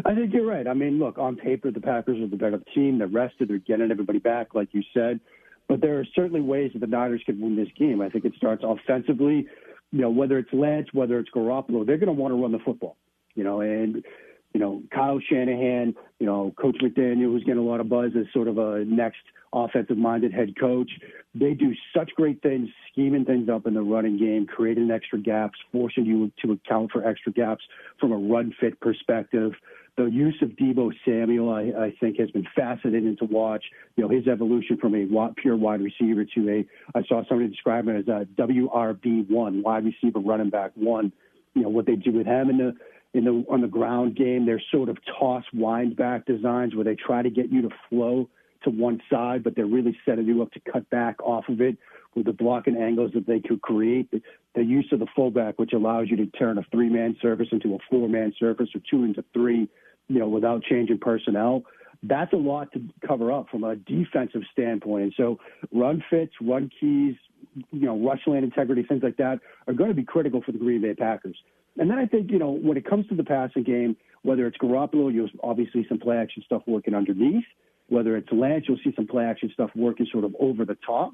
I 0.05 0.15
think 0.15 0.33
you're 0.33 0.47
right. 0.47 0.69
I 0.69 0.75
mean, 0.75 1.01
look, 1.01 1.19
on 1.19 1.35
paper, 1.35 1.73
the 1.73 1.81
Packers 1.81 2.21
are 2.21 2.29
the 2.29 2.37
better 2.37 2.63
team. 2.73 2.99
They're 2.99 3.09
rested. 3.09 3.49
They're 3.49 3.59
getting 3.59 3.91
everybody 3.91 4.21
back, 4.21 4.55
like 4.55 4.69
you 4.73 4.85
said. 4.95 5.19
But 5.69 5.81
there 5.81 5.99
are 5.99 6.05
certainly 6.15 6.41
ways 6.41 6.71
that 6.73 6.81
the 6.81 6.87
Niners 6.87 7.23
can 7.27 7.41
win 7.41 7.57
this 7.57 7.69
game. 7.79 8.01
I 8.01 8.09
think 8.09 8.25
it 8.25 8.35
starts 8.37 8.63
offensively. 8.65 9.47
You 9.93 10.01
know, 10.01 10.11
whether 10.11 10.39
it's 10.39 10.53
Lance, 10.53 10.89
whether 10.93 11.19
it's 11.19 11.31
Garoppolo, 11.31 11.87
they're 11.87 11.99
going 11.99 12.07
to 12.07 12.13
want 12.13 12.33
to 12.33 12.41
run 12.41 12.53
the 12.53 12.59
football. 12.59 12.97
You 13.35 13.45
know, 13.45 13.61
and 13.61 14.05
you 14.55 14.61
know 14.61 14.83
Kyle 14.95 15.21
Shanahan, 15.29 15.95
you 16.19 16.27
know 16.27 16.55
Coach 16.61 16.77
McDaniel, 16.83 17.33
who's 17.33 17.45
getting 17.45 17.61
a 17.61 17.65
lot 17.65 17.81
of 17.81 17.89
buzz 17.89 18.13
as 18.19 18.27
sort 18.33 18.49
of 18.49 18.59
a 18.59 18.85
next 18.85 19.19
offensive-minded 19.53 20.33
head 20.33 20.59
coach. 20.59 20.91
They 21.35 21.55
do 21.55 21.73
such 21.95 22.11
great 22.17 22.43
things, 22.43 22.69
scheming 22.91 23.25
things 23.25 23.49
up 23.49 23.67
in 23.67 23.75
the 23.75 23.83
running 23.83 24.19
game, 24.19 24.47
creating 24.47 24.91
extra 24.91 25.19
gaps, 25.19 25.59
forcing 25.73 26.05
you 26.05 26.33
to 26.43 26.53
account 26.53 26.93
for 26.93 27.07
extra 27.07 27.33
gaps 27.33 27.65
from 28.01 28.13
a 28.13 28.17
run 28.17 28.55
fit 28.59 28.81
perspective 28.81 29.53
the 29.97 30.05
use 30.05 30.37
of 30.43 30.51
Deebo 30.51 30.93
Samuel, 31.05 31.51
I, 31.51 31.87
I 31.87 31.95
think, 31.99 32.19
has 32.19 32.31
been 32.31 32.47
fascinating 32.55 33.17
to 33.19 33.25
watch. 33.25 33.65
You 33.97 34.05
know, 34.05 34.11
his 34.11 34.29
evolution 34.29 34.77
from 34.77 34.95
a 34.95 35.33
pure 35.37 35.57
wide 35.57 35.81
receiver 35.81 36.25
to 36.35 36.51
a, 36.51 36.67
I 36.99 37.03
saw 37.05 37.23
somebody 37.29 37.49
describe 37.49 37.89
him 37.89 37.97
as 37.97 38.09
a 38.09 38.27
WRB 38.39 39.31
one, 39.31 39.63
wide 39.63 39.85
receiver 39.85 40.19
running 40.19 40.51
back 40.51 40.73
one. 40.75 41.13
You 41.55 41.63
know, 41.63 41.71
what 41.71 41.87
they 41.87 41.97
do 41.97 42.13
with 42.13 42.27
him 42.27 42.51
in 42.51 42.59
the 42.59 42.77
in 43.15 43.25
the 43.25 43.45
on 43.51 43.63
the 43.63 43.69
ground 43.69 44.17
game, 44.17 44.45
they're 44.45 44.63
sort 44.71 44.91
of 44.91 44.99
toss 45.19 45.45
wind 45.55 45.97
back 45.97 46.27
designs 46.27 46.75
where 46.75 46.85
they 46.85 46.97
try 46.97 47.23
to 47.23 47.31
get 47.31 47.51
you 47.51 47.63
to 47.63 47.71
flow 47.89 48.29
to 48.63 48.71
one 48.71 49.01
side, 49.11 49.45
but 49.45 49.57
they're 49.57 49.67
really 49.67 49.97
setting 50.05 50.27
you 50.27 50.43
up 50.43 50.53
to 50.53 50.61
cut 50.73 50.89
back 50.91 51.21
off 51.23 51.49
of 51.49 51.61
it 51.61 51.77
with 52.15 52.27
the 52.27 52.33
blocking 52.33 52.77
angles 52.77 53.13
that 53.15 53.27
they 53.27 53.41
could 53.41 53.61
create. 53.61 54.11
The, 54.11 54.23
the 54.55 54.65
use 54.65 54.89
of 54.93 55.01
the 55.01 55.07
fullback, 55.15 55.59
which 55.59 55.73
allows 55.73 56.07
you 56.09 56.17
to 56.17 56.27
turn 56.27 56.59
a 56.59 56.63
three 56.73 56.89
man 56.89 57.17
surface 57.21 57.49
into 57.53 57.75
a 57.75 57.79
four 57.91 58.09
man 58.09 58.33
surface 58.39 58.69
or 58.75 58.81
two 58.91 59.05
into 59.05 59.25
three 59.33 59.69
you 60.09 60.19
know, 60.19 60.29
without 60.29 60.63
changing 60.63 60.99
personnel. 60.99 61.65
That's 62.03 62.33
a 62.33 62.37
lot 62.37 62.73
to 62.73 62.83
cover 63.07 63.33
up 63.33 63.49
from 63.51 63.65
a 63.65 63.77
defensive 63.77 64.43
standpoint. 64.53 65.05
And 65.05 65.15
so 65.17 65.39
run 65.73 66.05
fits, 66.09 66.33
run 66.41 66.71
keys, 66.79 67.17
you 67.73 67.87
know, 67.87 67.99
rush 67.99 68.21
lane 68.27 68.45
integrity, 68.45 68.83
things 68.83 69.03
like 69.03 69.17
that 69.17 69.41
are 69.67 69.73
going 69.73 69.89
to 69.89 69.95
be 69.95 70.05
critical 70.05 70.43
for 70.43 70.53
the 70.53 70.59
Green 70.59 70.83
Bay 70.83 70.95
Packers. 70.95 71.37
And 71.79 71.91
then 71.91 71.99
I 71.99 72.07
think, 72.07 72.31
you 72.31 72.39
know, 72.39 72.51
when 72.51 72.77
it 72.77 72.89
comes 72.89 73.07
to 73.09 73.15
the 73.15 73.25
passing 73.25 73.63
game, 73.63 73.97
whether 74.23 74.47
it's 74.47 74.59
Garoppolo, 74.59 75.13
you'll 75.13 75.29
obviously 75.43 75.87
some 75.89 75.99
play 75.99 76.17
action 76.17 76.43
stuff 76.45 76.63
working 76.67 76.95
underneath. 76.95 77.45
Whether 77.89 78.17
it's 78.17 78.29
Lance, 78.33 78.65
you'll 78.69 78.79
see 78.83 78.93
some 78.97 79.07
play 79.07 79.25
action 79.25 79.51
stuff 79.53 79.71
working 79.75 80.07
sort 80.11 80.25
of 80.25 80.35
over 80.41 80.65
the 80.65 80.77
top. 80.87 81.13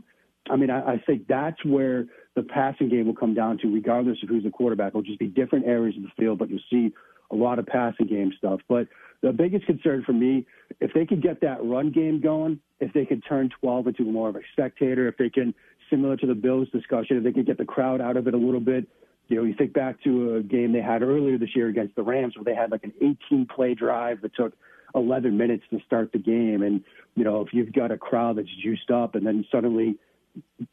I 0.50 0.56
mean, 0.56 0.70
I, 0.70 0.94
I 0.94 1.02
think 1.06 1.28
that's 1.28 1.64
where 1.64 2.06
the 2.34 2.42
passing 2.42 2.88
game 2.88 3.06
will 3.06 3.14
come 3.14 3.34
down 3.34 3.58
to, 3.58 3.72
regardless 3.72 4.18
of 4.22 4.28
who's 4.28 4.44
the 4.44 4.50
quarterback. 4.50 4.88
It'll 4.88 5.02
just 5.02 5.18
be 5.18 5.28
different 5.28 5.66
areas 5.66 5.96
of 5.96 6.02
the 6.02 6.10
field, 6.18 6.38
but 6.38 6.50
you'll 6.50 6.60
see 6.70 6.92
a 7.30 7.36
lot 7.36 7.58
of 7.58 7.66
passing 7.66 8.06
game 8.06 8.32
stuff. 8.36 8.60
But 8.68 8.88
the 9.22 9.32
biggest 9.32 9.66
concern 9.66 10.02
for 10.04 10.12
me, 10.12 10.46
if 10.80 10.92
they 10.94 11.06
could 11.06 11.22
get 11.22 11.40
that 11.42 11.64
run 11.64 11.90
game 11.92 12.20
going, 12.20 12.60
if 12.80 12.92
they 12.92 13.04
could 13.04 13.22
turn 13.28 13.50
12 13.60 13.88
into 13.88 14.04
more 14.04 14.28
of 14.28 14.36
a 14.36 14.40
spectator, 14.52 15.08
if 15.08 15.16
they 15.16 15.30
can, 15.30 15.54
similar 15.88 16.16
to 16.16 16.26
the 16.26 16.34
Bills 16.34 16.68
discussion, 16.70 17.18
if 17.18 17.24
they 17.24 17.32
could 17.32 17.46
get 17.46 17.58
the 17.58 17.64
crowd 17.64 18.00
out 18.00 18.16
of 18.16 18.26
it 18.26 18.34
a 18.34 18.38
little 18.38 18.60
bit. 18.60 18.86
You 19.28 19.36
know, 19.36 19.44
you 19.44 19.54
think 19.54 19.72
back 19.72 20.02
to 20.02 20.36
a 20.36 20.42
game 20.42 20.72
they 20.72 20.82
had 20.82 21.02
earlier 21.02 21.38
this 21.38 21.54
year 21.54 21.68
against 21.68 21.94
the 21.94 22.02
Rams 22.02 22.36
where 22.36 22.44
they 22.44 22.54
had 22.54 22.70
like 22.70 22.84
an 22.84 22.92
18 23.00 23.46
play 23.46 23.74
drive 23.74 24.20
that 24.22 24.34
took 24.34 24.52
11 24.94 25.36
minutes 25.36 25.64
to 25.70 25.80
start 25.86 26.12
the 26.12 26.18
game. 26.18 26.62
And, 26.62 26.82
you 27.14 27.24
know, 27.24 27.40
if 27.40 27.52
you've 27.52 27.72
got 27.72 27.90
a 27.90 27.98
crowd 27.98 28.38
that's 28.38 28.48
juiced 28.62 28.90
up 28.90 29.14
and 29.14 29.26
then 29.26 29.44
suddenly 29.50 29.98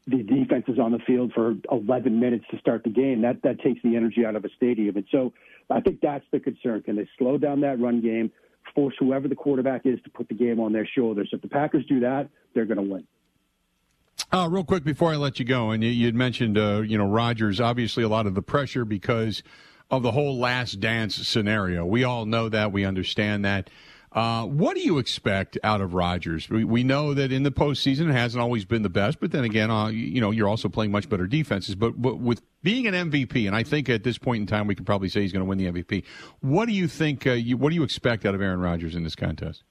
the 0.06 0.22
defense 0.22 0.64
is 0.68 0.78
on 0.78 0.92
the 0.92 0.98
field 1.06 1.32
for 1.34 1.54
11 1.70 2.18
minutes 2.18 2.44
to 2.50 2.58
start 2.58 2.82
the 2.82 2.90
game. 2.90 3.22
That 3.22 3.42
that 3.42 3.60
takes 3.60 3.80
the 3.82 3.96
energy 3.96 4.24
out 4.24 4.36
of 4.36 4.44
a 4.44 4.48
stadium. 4.56 4.96
And 4.96 5.06
so 5.10 5.32
I 5.68 5.80
think 5.80 6.00
that's 6.00 6.24
the 6.32 6.40
concern. 6.40 6.82
Can 6.82 6.96
they 6.96 7.08
slow 7.18 7.38
down 7.38 7.60
that 7.60 7.78
run 7.78 8.00
game, 8.00 8.30
force 8.74 8.94
whoever 8.98 9.28
the 9.28 9.34
quarterback 9.34 9.82
is 9.84 10.00
to 10.04 10.10
put 10.10 10.28
the 10.28 10.34
game 10.34 10.60
on 10.60 10.72
their 10.72 10.86
shoulders? 10.86 11.28
If 11.32 11.42
the 11.42 11.48
Packers 11.48 11.84
do 11.86 12.00
that, 12.00 12.28
they're 12.54 12.64
going 12.64 12.78
to 12.78 12.94
win. 12.94 13.06
Uh, 14.32 14.48
real 14.50 14.64
quick 14.64 14.84
before 14.84 15.12
I 15.12 15.16
let 15.16 15.38
you 15.38 15.44
go, 15.44 15.70
and 15.70 15.82
you, 15.82 16.12
mentioned, 16.12 16.56
uh, 16.56 16.82
you 16.82 16.96
know, 16.96 17.06
Rodgers. 17.06 17.60
Obviously, 17.60 18.04
a 18.04 18.08
lot 18.08 18.26
of 18.26 18.34
the 18.34 18.42
pressure 18.42 18.84
because 18.84 19.42
of 19.90 20.02
the 20.02 20.12
whole 20.12 20.38
last 20.38 20.78
dance 20.78 21.16
scenario. 21.26 21.84
We 21.84 22.04
all 22.04 22.26
know 22.26 22.48
that. 22.48 22.70
We 22.70 22.84
understand 22.84 23.44
that. 23.44 23.70
Uh, 24.12 24.44
what 24.44 24.74
do 24.74 24.80
you 24.80 24.98
expect 24.98 25.56
out 25.62 25.80
of 25.80 25.94
Rodgers? 25.94 26.48
We, 26.50 26.64
we, 26.64 26.82
know 26.82 27.14
that 27.14 27.30
in 27.30 27.44
the 27.44 27.52
postseason 27.52 28.08
it 28.08 28.12
hasn't 28.12 28.42
always 28.42 28.64
been 28.64 28.82
the 28.82 28.88
best, 28.88 29.20
but 29.20 29.30
then 29.30 29.44
again, 29.44 29.70
uh, 29.70 29.86
you 29.86 30.20
know, 30.20 30.32
you're 30.32 30.48
also 30.48 30.68
playing 30.68 30.90
much 30.90 31.08
better 31.08 31.28
defenses. 31.28 31.76
But, 31.76 32.02
but 32.02 32.18
with 32.18 32.42
being 32.64 32.88
an 32.88 32.94
MVP, 33.10 33.46
and 33.46 33.54
I 33.54 33.62
think 33.62 33.88
at 33.88 34.02
this 34.02 34.18
point 34.18 34.40
in 34.40 34.46
time 34.48 34.66
we 34.66 34.74
can 34.74 34.84
probably 34.84 35.08
say 35.08 35.20
he's 35.20 35.32
going 35.32 35.44
to 35.44 35.48
win 35.48 35.58
the 35.58 35.66
MVP. 35.66 36.02
What 36.40 36.66
do 36.66 36.72
you 36.72 36.88
think? 36.88 37.24
Uh, 37.24 37.32
you, 37.32 37.56
what 37.56 37.68
do 37.68 37.76
you 37.76 37.84
expect 37.84 38.26
out 38.26 38.34
of 38.34 38.42
Aaron 38.42 38.58
Rodgers 38.58 38.96
in 38.96 39.04
this 39.04 39.14
contest? 39.14 39.62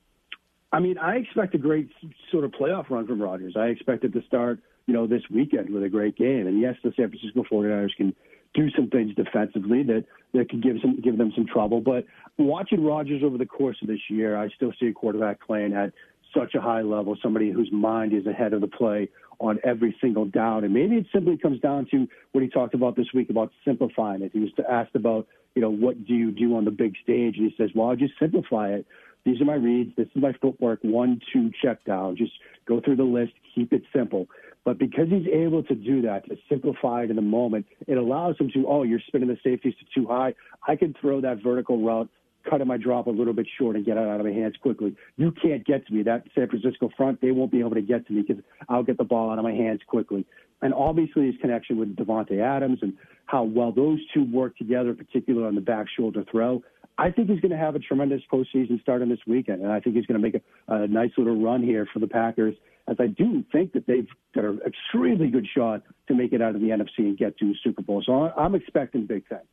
I 0.71 0.80
mean, 0.80 0.97
I 0.97 1.15
expect 1.15 1.54
a 1.56 1.58
great 1.58 1.89
sort 2.32 2.45
of 2.45 2.52
playoff 2.52 2.89
run 2.89 3.08
from 3.08 3.21
Rodgers. 3.21 3.56
I 3.58 3.65
expect 3.65 4.06
it 4.06 4.13
to 4.13 4.21
start, 4.21 4.60
you 4.86 4.93
know, 4.93 5.06
this 5.06 5.23
weekend 5.30 5.69
with 5.71 5.84
a 5.84 5.89
great 5.89 6.15
game. 6.15 6.47
And 6.47 6.62
yes, 6.62 6.75
the 6.82 6.93
San 6.95 7.10
Francisco 7.10 7.43
49ers 7.52 7.95
can 7.97 8.15
do 8.54 8.70
some 8.76 8.90
things 8.90 9.14
defensively 9.16 9.84
that 9.84 10.06
that 10.34 10.50
could 10.50 10.62
give 10.62 10.78
some 10.82 11.00
give 11.02 11.18
them 11.18 11.32
some 11.36 11.46
trouble. 11.46 11.82
But 11.82 12.06
watching 12.38 12.84
Rodgers 12.84 13.24
over 13.24 13.38
the 13.38 13.46
course 13.46 13.78
of 13.82 13.88
this 13.88 14.00
year, 14.10 14.38
I 14.38 14.50
still 14.50 14.74
see 14.80 14.88
a 14.88 14.94
quarterback 14.94 15.42
playing 15.46 15.74
at 15.74 15.94
such 16.36 16.56
a 16.56 16.62
high 16.62 16.82
level, 16.82 17.18
somebody 17.22 17.52
whose 17.52 17.72
mind 17.72 18.14
is 18.14 18.26
ahead 18.26 18.54
of 18.54 18.62
the 18.62 18.68
play 18.68 19.10
on 19.40 19.58
every 19.64 19.96
single 20.02 20.26
down. 20.26 20.64
And 20.64 20.74
maybe 20.74 20.98
it 20.98 21.08
simply 21.14 21.38
comes 21.38 21.60
down 21.62 21.88
to 21.92 22.08
what 22.34 22.44
he 22.44 22.50
talked 22.50 22.74
about 22.74 22.96
this 22.96 23.08
week 23.14 23.30
about 23.30 23.52
simplifying 23.66 24.22
it. 24.22 24.32
He 24.34 24.40
was 24.40 24.52
asked 24.70 24.96
about, 24.96 25.28
you 25.56 25.62
know, 25.62 25.70
what 25.70 26.06
do 26.06 26.14
you 26.14 26.32
do 26.32 26.56
on 26.56 26.66
the 26.66 26.72
big 26.72 26.96
stage? 27.02 27.38
And 27.38 27.50
he 27.50 27.56
says, 27.58 27.70
well, 27.74 27.90
I 27.90 27.96
just 27.96 28.14
simplify 28.20 28.70
it. 28.74 28.86
These 29.26 29.42
are 29.42 29.46
my 29.46 29.56
reads. 29.56 29.96
This 29.96 30.08
is 30.08 30.22
my 30.22 30.34
footwork. 30.42 30.80
One, 30.82 31.22
two, 31.32 31.52
check 31.62 31.84
down. 31.86 32.16
Just 32.16 32.34
go 32.66 32.82
through 32.82 32.98
the 32.98 33.04
list. 33.04 33.34
Keep 33.56 33.74
it 33.74 33.84
simple. 33.94 34.28
But 34.65 34.78
because 34.78 35.08
he's 35.10 35.28
able 35.28 35.63
to 35.63 35.76
do 35.76 36.02
that, 36.04 36.28
to 36.30 36.36
simplify 36.50 37.04
it 37.04 37.10
in 37.10 37.15
the 37.15 37.22
moment, 37.22 37.65
it 37.88 37.98
allows 37.98 38.38
him 38.38 38.52
to, 38.54 38.67
oh, 38.67 38.84
you're 38.84 39.00
spinning 39.08 39.30
the 39.30 39.38
safeties 39.43 39.74
to 39.80 39.86
too 40.00 40.08
high. 40.08 40.36
I 40.67 40.76
can 40.76 40.95
throw 41.00 41.22
that 41.22 41.41
vertical 41.41 41.82
route 41.84 42.10
cutting 42.50 42.67
my 42.67 42.78
drop 42.78 43.08
a 43.08 43.10
little 43.10 43.34
bit 43.34 43.48
short 43.58 43.76
and 43.76 43.86
get 43.86 43.98
it 43.98 44.08
out 44.08 44.19
of 44.19 44.26
my 44.26 44.32
hands 44.32 44.56
quickly. 44.62 44.95
You 45.17 45.32
can't 45.32 45.65
get 45.65 45.86
to 45.88 45.93
me. 45.93 46.04
That 46.04 46.24
San 46.36 46.48
Francisco 46.48 46.89
front, 46.95 47.22
they 47.22 47.32
won't 47.32 47.52
be 47.52 47.60
able 47.60 47.72
to 47.72 47.82
get 47.82 48.08
to 48.08 48.13
me 48.13 48.24
because 48.26 48.43
I'll 48.67 48.84
get 48.84 48.98
the 48.98 49.04
ball 49.04 49.32
out 49.32 49.38
of 49.38 49.43
my 49.43 49.52
hands 49.52 49.82
quickly. 49.88 50.26
And 50.62 50.74
obviously 50.74 51.28
his 51.28 51.36
connection 51.41 51.78
with 51.78 51.95
Davante 51.95 52.39
Adams 52.41 52.80
and 52.82 52.93
how 53.26 53.43
well 53.43 53.72
those 53.72 54.00
two 54.13 54.24
work 54.32 54.58
together, 54.58 54.93
particularly 54.93 55.48
on 55.48 55.56
the 55.56 55.62
back 55.62 55.88
shoulder 55.95 56.24
throw. 56.30 56.63
I 56.98 57.12
think 57.12 57.30
he's 57.30 57.39
going 57.39 57.52
to 57.52 57.58
have 57.58 57.76
a 57.76 57.80
tremendous 57.80 58.22
postseason 58.32 58.82
starting 58.82 59.08
this 59.08 59.19
weekend, 59.26 59.62
and 59.62 59.72
I 59.72 59.80
think 59.80 59.95
he's 59.95 60.06
going 60.06 60.22
to 60.22 60.22
make 60.22 60.41
a, 60.67 60.74
a 60.74 60.88
nice 60.88 61.12
little 61.17 61.41
run 61.41 61.63
here 61.63 61.88
for 61.93 62.00
the 62.00 62.08
Packers. 62.08 62.56
As 62.89 62.97
I 62.99 63.08
do 63.08 63.43
think 63.52 63.73
that 63.73 63.86
they've 63.86 64.08
got 64.34 64.45
an 64.45 64.62
extremely 64.65 65.30
good 65.30 65.47
shot 65.56 65.84
to 66.08 66.15
make 66.15 66.34
it 66.34 66.41
out 66.41 66.56
of 66.56 66.62
the 66.62 66.69
NFC 66.69 66.99
and 66.99 67.17
get 67.17 67.38
to 67.38 67.45
the 67.45 67.56
Super 67.63 67.82
Bowl. 67.84 68.02
So 68.04 68.13
I'm 68.13 68.56
expecting 68.56 69.06
big 69.06 69.28
things. 69.28 69.43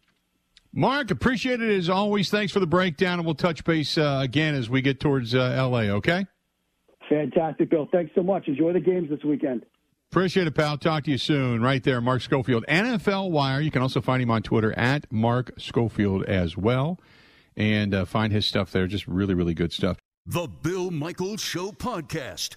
Mark, 0.73 1.11
appreciate 1.11 1.61
it 1.61 1.71
as 1.71 1.89
always. 1.89 2.31
Thanks 2.31 2.53
for 2.53 2.61
the 2.61 2.67
breakdown, 2.67 3.19
and 3.19 3.25
we'll 3.25 3.35
touch 3.35 3.65
base 3.65 3.97
uh, 3.97 4.21
again 4.23 4.55
as 4.55 4.69
we 4.69 4.83
get 4.83 5.01
towards 5.01 5.35
uh, 5.35 5.55
L.A., 5.57 5.91
okay? 5.91 6.27
Fantastic, 7.09 7.71
Bill. 7.71 7.89
Thanks 7.91 8.13
so 8.15 8.23
much. 8.23 8.49
Enjoy 8.49 8.73
the 8.73 8.81
games 8.81 9.09
this 9.09 9.23
weekend. 9.25 9.65
Appreciate 10.11 10.47
it, 10.47 10.55
pal. 10.55 10.79
Talk 10.79 11.05
to 11.05 11.11
you 11.11 11.19
soon. 11.19 11.63
Right 11.63 11.83
there, 11.83 12.01
Mark 12.01 12.21
Schofield, 12.21 12.65
NFL 12.69 13.31
Wire. 13.31 13.61
You 13.61 13.71
can 13.71 13.83
also 13.83 14.01
find 14.01 14.23
him 14.23 14.31
on 14.31 14.43
Twitter 14.43 14.73
at 14.79 15.11
Mark 15.11 15.53
Schofield 15.59 16.25
as 16.25 16.57
well, 16.57 17.01
and 17.57 17.95
uh, 17.95 18.05
find 18.05 18.33
his 18.33 18.47
stuff 18.47 18.71
there. 18.71 18.87
Just 18.87 19.07
really, 19.07 19.35
really 19.35 19.55
good 19.55 19.73
stuff. 19.73 19.99
The 20.27 20.47
Bill 20.47 20.91
Michaels 20.91 21.41
Show 21.41 21.71
podcast. 21.73 22.57